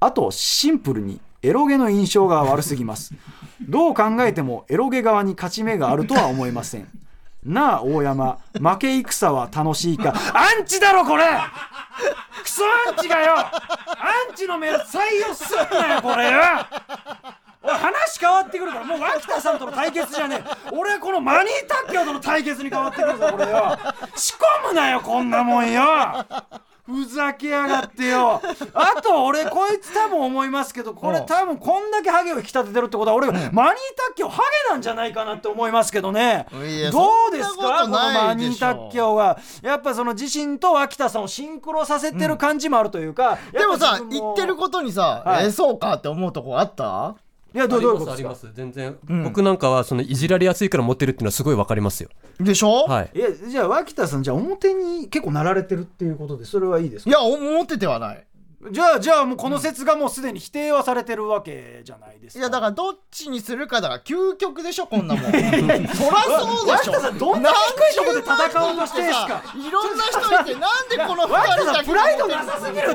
[0.00, 3.14] あとシンプルにエロゲの印象が悪すぎます。
[3.68, 6.88] どう考えてもエロゲ側に勝ち目があるとは思えません
[7.44, 8.38] なあ大山。
[8.54, 10.14] 負け戦は楽しいか。
[10.32, 11.24] アンチだろこれ。
[12.42, 13.36] クソアンチがよ。
[13.36, 13.50] ア
[14.32, 16.40] ンチのメール採用すんなよこれよ。
[17.62, 18.84] おい話変わってくるから。
[18.84, 20.70] もう脇田さんとの対決じゃねえ。
[20.72, 23.78] 俺はこのマニータッキョとの対決に変わってくるぞこれよ。
[24.16, 25.82] 仕込むなよこんなもんよ。
[26.86, 28.42] ふざけやがってよ。
[28.74, 31.26] あと俺こいつ多分思いますけどこれうん。
[31.26, 33.62] 多分こんだけハゲを引き立ててるってことは俺マニータ
[34.12, 36.46] ッキョハゲなんじゃないかなって思いますけどね。
[36.52, 36.62] どう
[37.32, 37.84] ですか？
[37.84, 45.46] このマニータッキョがやっぱその自身と脇田さんをシンクロさせてる感じもあるというか、でもさ言ってることにさ、はい。
[45.46, 47.16] えそうかって思うとこあった？
[47.54, 48.46] いやどうどういうことありですか？
[48.46, 52.08] ます全然、僕なんかはそのいじられやすいからモテるっていうのはすごいわかりますよ。
[52.40, 53.10] でしょ、はい。
[53.14, 57.10] いやじゃあ脇田さんじゃあ表に結構なられてるっていうことでそれはいいですか？
[57.10, 58.26] いや思っててはない
[58.70, 62.40] じゃあじゃあもうこの説がもうすでに否定はされてるわけじゃないですか。
[62.40, 65.24] いやだからどっちにするかだから究極でしょこんなもん。
[65.24, 67.00] そらそうでしょ。
[67.00, 69.42] さんどんな低いとこで戦おうとしてんすか？
[69.54, 72.94] いろんな人いてなんでこの二脇田さ人だけんプライドなさすぎるって。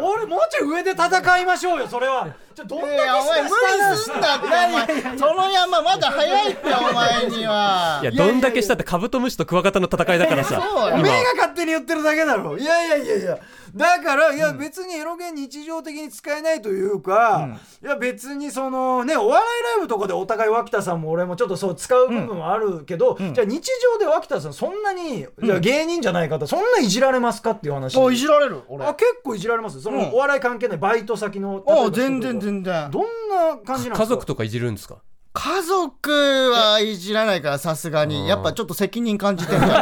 [0.00, 2.28] 俺もうちょい上で戦いましょうよそれは。
[2.54, 3.52] ちょどんだけいやお前無理
[3.96, 8.00] すんなってお前その山まだ早いってお前には。
[8.02, 10.94] いやどんだけしたってカブトムシとクワガタの戦いだからさそうよ。
[10.94, 12.56] おめえが勝手に言ってるだけだろ。
[12.56, 13.38] いやいやいやいや
[13.74, 27.96] だからいや別にエロゲ日常的に使えないというか、いや別にそのねお笑いライブとかでお互い脇田さんも俺もちょっとそう使う部分はあるけど、じゃあ日常で脇田さんそんなに、じゃあ芸人じゃない方そんないじられますかっていう話。
[27.96, 28.84] おいじられる俺。
[28.84, 29.80] あ結構いじられます。
[29.80, 30.10] その、うん。
[30.12, 32.90] お笑い関係ないバイト先のあ全然全然。
[32.90, 33.96] どんな感じなんですか？
[33.98, 34.98] 家族とかいじるんですか？
[35.32, 36.10] 家族
[36.50, 38.26] はいじらないからさすがに。
[38.28, 39.72] やっぱちょっと責任感じてんじゃん。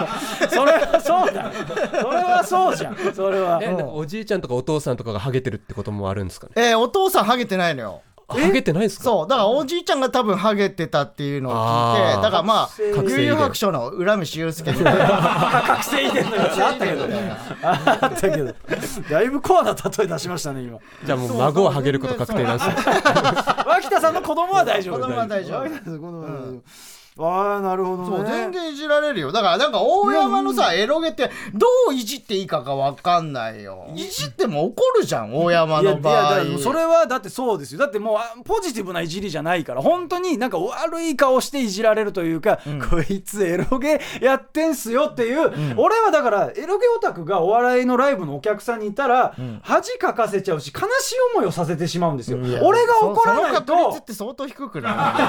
[0.48, 1.52] それはそうだ
[2.00, 2.96] それはそうじゃん。
[3.14, 3.60] それは。
[3.92, 6.52] おじいちゃんとかお父さんとかがハゲてるってこともあるんですかね？
[6.56, 8.00] えーお父さんハゲてないのよ。
[8.26, 9.04] あハゲてないですか？
[9.04, 9.28] そう。
[9.28, 12.68] だからおじいちゃんが多分ハゲてたっていうのを聞いてだからまあ
[13.02, 14.72] 悠々白書の浦飯祐介。
[14.72, 17.36] みたいな覚醒遺伝のやつあったけどね。
[17.62, 18.54] あったけど。
[19.10, 20.78] だいぶコアな例え出しましたね今。
[21.04, 22.72] じゃあもう孫はハゲること確定なんですよ
[23.84, 25.00] 脇田さんの子供は大丈夫。
[25.00, 25.68] 子供は大丈夫
[27.16, 28.08] ああなるほどね。
[28.08, 29.30] そう全然いじられるよ。
[29.30, 33.86] だからなんか大山のさエロゲってどういじっていいかが分かんないよ。
[33.94, 36.22] いじっても怒るじゃん大山いやいやの場合。
[36.40, 37.78] だからそれはだってそうですよ。
[37.78, 42.58] だってもうあポジティブないじりじゃないから本当になんか悪い顔していじられるというか、
[42.90, 55.22] こいつエロゲやってんすよっていう、俺はだからエロゲオタクがお笑いのライブのお客さんにいたら、恥かかせちゃうし悲しい思いをさせてしまうんですよ、いや俺が怒らないそその確率っとて相当低くな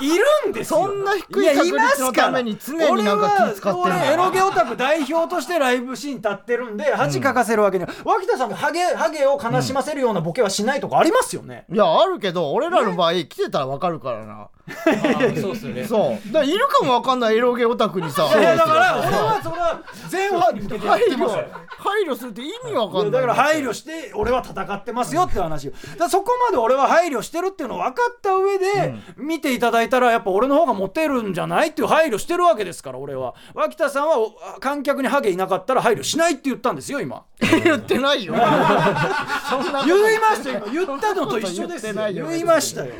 [0.00, 0.06] い？
[0.06, 0.78] いるんですよ。
[0.78, 14.48] そんな低い確率のために常になんか気使ってるの俺エロゲオタク代表としてライブシーン立ってるんで恥かかせるわけには、脇田さんもハゲハゲを悲しませるようなボケはしないとかありますよね、いやあるけど俺らの場合来てたら分かかるからな
[15.40, 15.86] そうっすよね。
[15.86, 16.32] そう。
[16.32, 18.26] だからいるかも分かんないエロゲオタクにさ。
[18.38, 21.28] いやだから俺はそれは全派に向けて配慮。
[21.68, 23.10] 配慮するって意味分かんない。
[23.10, 33.34] だから配慮して俺は戦ってますよって話をだそこまで俺は配慮してるっていうのを分かった上で見ていただいたらやっぱ俺の方がモテるんじゃないっていう配慮してるわけですから俺は。
[33.54, 37.24] 脇田さんはお観客にハゲいなかったら配慮しないって言ったんですよ今。
[37.64, 38.34] 言ってないよ。
[38.34, 40.72] 言いましたよ今。
[40.72, 41.92] 言ったのと一緒ですよ。
[41.92, 42.28] 言ってないよ。
[42.28, 42.92] 言いましたよ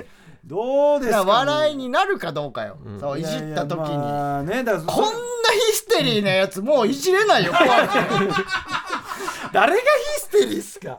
[0.50, 5.10] どうですか、だから笑いになるかどうかよ、そういじった時に、いやいやまあねだこんな
[5.70, 7.98] ヒステリーなやつもういじれないよ怖くて
[9.52, 9.78] 誰が
[10.16, 10.96] ヒステリーっすか？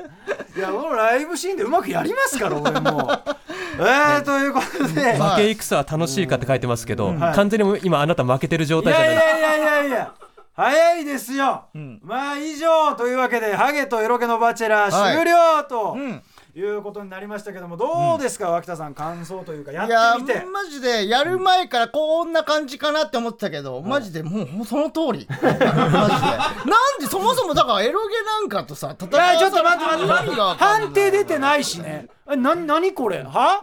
[0.56, 3.12] いや俺ライブシーンでうまくやりますから俺も。
[3.80, 5.14] えー、ということで。
[5.18, 7.36] 負け戦は楽しいかって書いてますけど、はい。
[7.36, 9.16] 完全にもう今あなた負けてる状い態じゃない。
[9.16, 10.12] やいやいやいやいや。
[10.54, 12.00] 早いですよ、ん。
[12.04, 14.92] まあ以上というわけでハゲとエロゲのバチェラはい。
[14.92, 16.22] ー終了と、うん
[16.54, 20.46] いうことになりましたけどもどうですか、脇田さん感想というかやいやってみて。
[20.46, 25.28] マジでやる前からこんな感じかなって思ってたけど、マジでもうその通り。
[25.42, 25.66] マジで。
[25.66, 29.98] なんでそもそもだからエロゲなんかとさ戦いやちょっと待って待
[30.28, 30.64] って待って。
[30.64, 32.08] 判定出てないしね。
[32.30, 33.24] えな何これ？
[33.24, 33.60] は？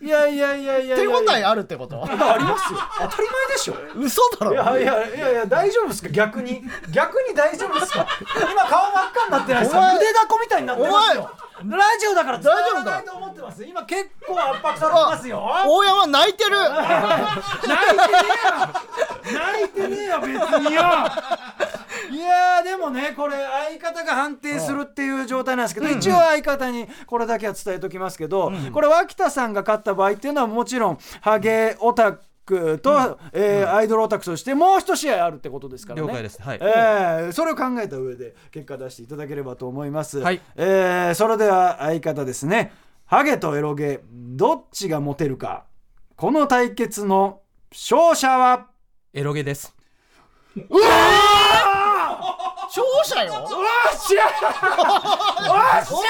[0.00, 2.02] いやいやいやいやいや手応えあるってこと？
[2.04, 2.06] あ
[2.38, 2.78] りますよ。
[3.00, 3.74] 当たり前でしょ。
[3.96, 4.52] 嘘だろ。
[4.52, 6.08] いやいやいやいや大丈夫ですか？
[6.08, 6.62] 逆に？
[6.92, 8.06] 逆に大丈夫ですか？
[8.52, 9.94] 今顔真っ赤になってないですか？
[9.96, 11.30] 腕だこみたいになってますよ
[11.64, 13.64] ラジオだから伝わ大丈夫からないと思ってます。
[13.64, 15.50] 今結構圧迫されてますよ。
[15.66, 16.50] 大山泣いてる。
[16.68, 18.18] 泣いてね
[19.24, 19.38] えよ。
[19.40, 20.30] 泣いてねえよ別
[20.60, 20.82] によ。
[22.10, 23.36] いやーでもねこれ
[23.78, 32.14] 相方が判定するっていう状態なんですけど、一応相方にこれだけは伝えときますけど、これ脇田さんが勝った場合っていうのはもちろんハゲオタ
[32.48, 36.08] クと、えーアイドルオタクとしてもう一試合あるってことですからね。
[36.08, 36.42] 了解です。
[36.42, 36.58] はい。
[36.60, 40.40] えーそれを考えた上で結果出していただければと思います、はい。
[40.56, 42.72] えーそれでは相方ですね。
[43.04, 45.64] ハゲとエロゲどっちがモテるか。
[46.16, 48.66] この対決の勝者は？
[49.12, 49.74] エロゲです
[52.68, 53.32] 勝者よ。
[53.42, 54.22] おっしゃ
[55.48, 56.04] おっし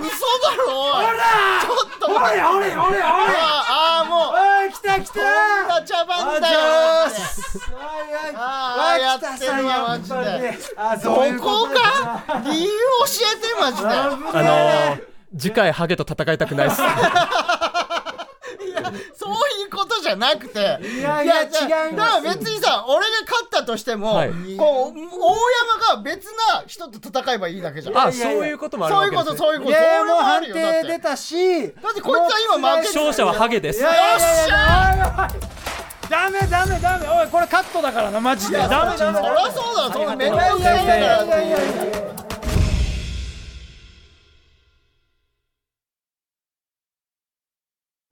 [0.00, 0.10] 嘘
[0.40, 1.04] だろおい。
[1.04, 1.20] ゃ
[1.60, 2.42] ちょっとおい待って。
[2.42, 4.32] おいおいおいああもう。
[4.32, 5.14] おい来た来た。
[5.14, 6.60] こんな茶番だよ。
[6.62, 10.14] あああーやってるわマジで。
[10.76, 12.40] あこそういうこか？
[12.44, 12.74] 理由教
[13.34, 13.88] えてマジで。
[13.88, 13.92] 危あ
[14.42, 16.82] のー次回ハゲと戦いたくないっす
[19.14, 20.60] そういうことじゃなくて。
[20.82, 24.30] いやいや違いますだから別にさ俺が勝ったとしても、はい。
[24.58, 25.36] こう大
[25.88, 27.98] 山が別な人と戦えばいいだけじゃん。
[27.98, 29.70] あそういうこともあるそういうことそういうこと。
[29.72, 33.80] いやもう判定出たしだってこいつは今負け勝者はハゲです。
[33.80, 35.28] いやいやいやいや。
[35.30, 35.60] おいおい
[36.10, 37.06] ダメダメダメ。
[37.08, 38.58] おいこれカットだからなマジで。
[38.58, 38.96] ダメダメ。
[38.96, 41.99] そりゃそうだそんな面倒くさいからっていう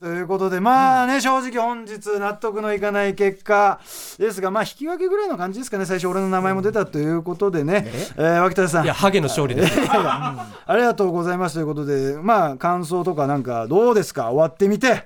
[0.08, 3.78] ということでまあね、正直本日納得のいかない結果
[4.18, 7.84] ですがまあ引き分けぐらいの感じですかね最初俺の名前も出たということでね、
[8.16, 8.22] え？
[8.22, 8.84] ー脇田さん。
[8.84, 9.78] いやハゲの勝利です。
[9.92, 14.30] ありがとうございますということでまあ感想とかなんかどうですか？
[14.30, 15.04] 終わってみて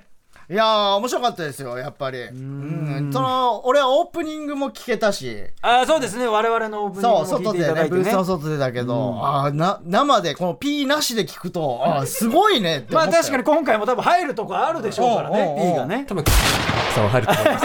[0.53, 2.21] いやー面白かったですよやっぱり。
[2.21, 3.09] うん。
[3.11, 5.45] その俺はオープニングも聞けたし。
[5.63, 6.27] あそうですね。
[6.27, 8.03] 我々のオープニングそう外も聞いていただいてね。
[8.03, 13.11] でねブースの外でだけど、あーな生でこの P なしで聞くとあーすごいねって思ったよ。
[13.13, 16.05] まあ確かに今回も多分入るとこあるでしょうからね P がね。
[16.07, 17.59] 多分さんは入ると思いま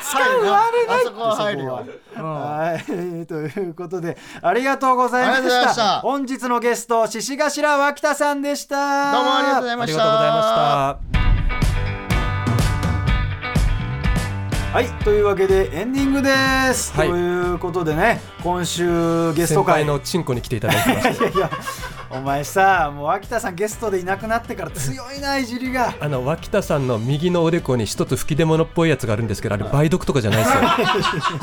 [0.00, 0.10] す。
[0.10, 1.86] 使うあれないあそこは入るよ。
[2.16, 5.74] はい、ということでありがとうございましました。
[5.76, 9.12] た本日のゲスト獅子頭脇田さんでした。
[9.12, 9.92] どうもありがとうございあました。
[9.92, 11.83] りがとうございました
[14.74, 16.30] はいというわけでエンディングで
[16.74, 17.08] す、はい。
[17.08, 21.50] ということでね今週ゲスト先会輩のチンコに来ていただきました いやいや
[22.16, 25.94] お前さもう脇田さんゲストでいなくなってから強いないじりが。
[25.98, 30.62] あの脇田さんの右のおでこに一つ吹き出物っぽいやつがあるんですけどあれ梅毒とかじゃないですよ。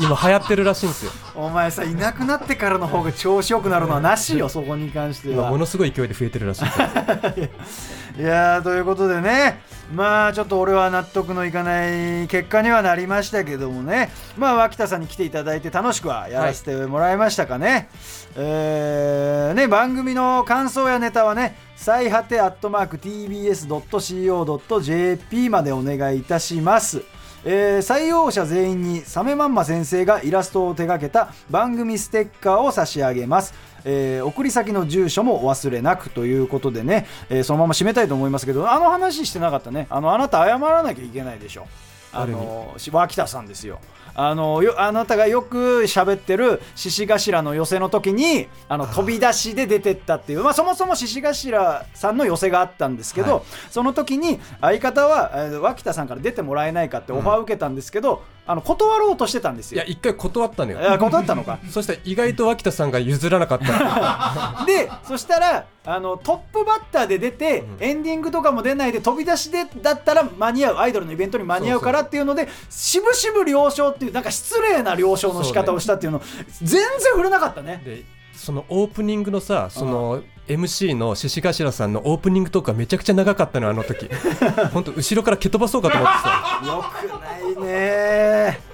[0.00, 1.12] 今流行ってるらしいんですよ。
[1.34, 5.34] お前さいなくなってからの方が調子よくなるのはなしよそこに関しては。
[5.34, 6.64] 今ものすごい勢いで増えてるらしい
[8.18, 9.60] いやーということでね。
[9.94, 14.10] まあちょっと俺は納得のいかない結果にはなりましたけどもね。
[14.38, 17.90] まあ脇田さんに来ていただいて楽しくはやらせてもらいましたかね、
[18.36, 27.02] えーね番組の感感想やネタはね最果てアットマーク TBS.CO.JP までお願いいたします。
[27.44, 33.54] えー採用者全員にサメマンマ先生がイラストを手掛けた番組ステッカーを差し上げます、
[33.84, 39.88] えー送り先の住所もお忘れなくということでね、えーそのまま締めたいと思いますけどあの話してなかったね。
[39.90, 41.66] あのあなた謝らなきゃいけないでしょ。
[42.12, 43.78] あのし脇田さんですよ。
[44.14, 53.42] あのよあなたがよく喋ってる獅子頭の寄せの時にあの飛び出しで出てったっていうまあ、そもそも獅子頭さんの寄せがあったんですけど、はい。
[53.70, 59.76] その時に相方は、えー脇田さんから出てもらえないかってオファーを受けたんですけど、あの断ろうとしてたんですよ。
[59.76, 60.98] いや一回断ったのよ。
[60.98, 61.58] 断ったのか。
[61.70, 64.64] そしたら意外と脇田さんが譲らなかった。
[64.66, 76.22] でそしたらあのトップバッターで出て、エンディングとかも出ないで飛び出しでだったら間に合うアイドルのイベントに間に合うからっていうので渋々了承っていうなんか失礼な了承の仕方をしたっていうの
[76.60, 76.82] 全然
[77.12, 77.82] 触れなかったね。
[77.84, 84.08] でそのオープニングのさその MC の獅子頭さんのオープニングトークがめちゃくちゃ長かったのあの時。
[84.72, 86.62] 本当後ろから蹴飛ばそうかと思ってさ。
[86.66, 88.71] よくないね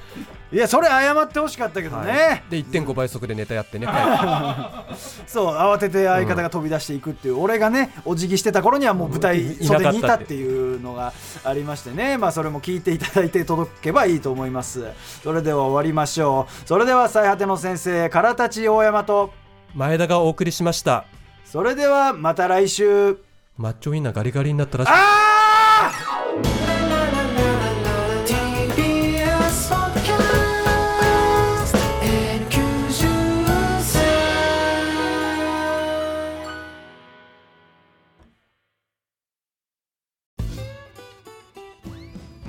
[0.51, 4.87] いやそれ謝ってほしかったけどね、で1.5倍速でネタやってね、は
[5.27, 11.13] そう慌てて相方が飛び出していくっていう、俺がねお辞儀してた頃にはもう舞台袖にいたっていうのが
[11.45, 12.17] ありましてね。
[12.17, 14.87] まあそれも聞いていただいて届けばいいと思います。
[15.23, 16.69] それでは終わりましょう。
[16.69, 19.35] それでは最果ての先生からたち大山と。
[19.75, 21.05] い、前田がお送りしました。
[21.45, 23.19] それではまた来週。
[23.59, 24.91] マッチョウインナーガリガリになったらしい。
[24.95, 26.18] あ TBS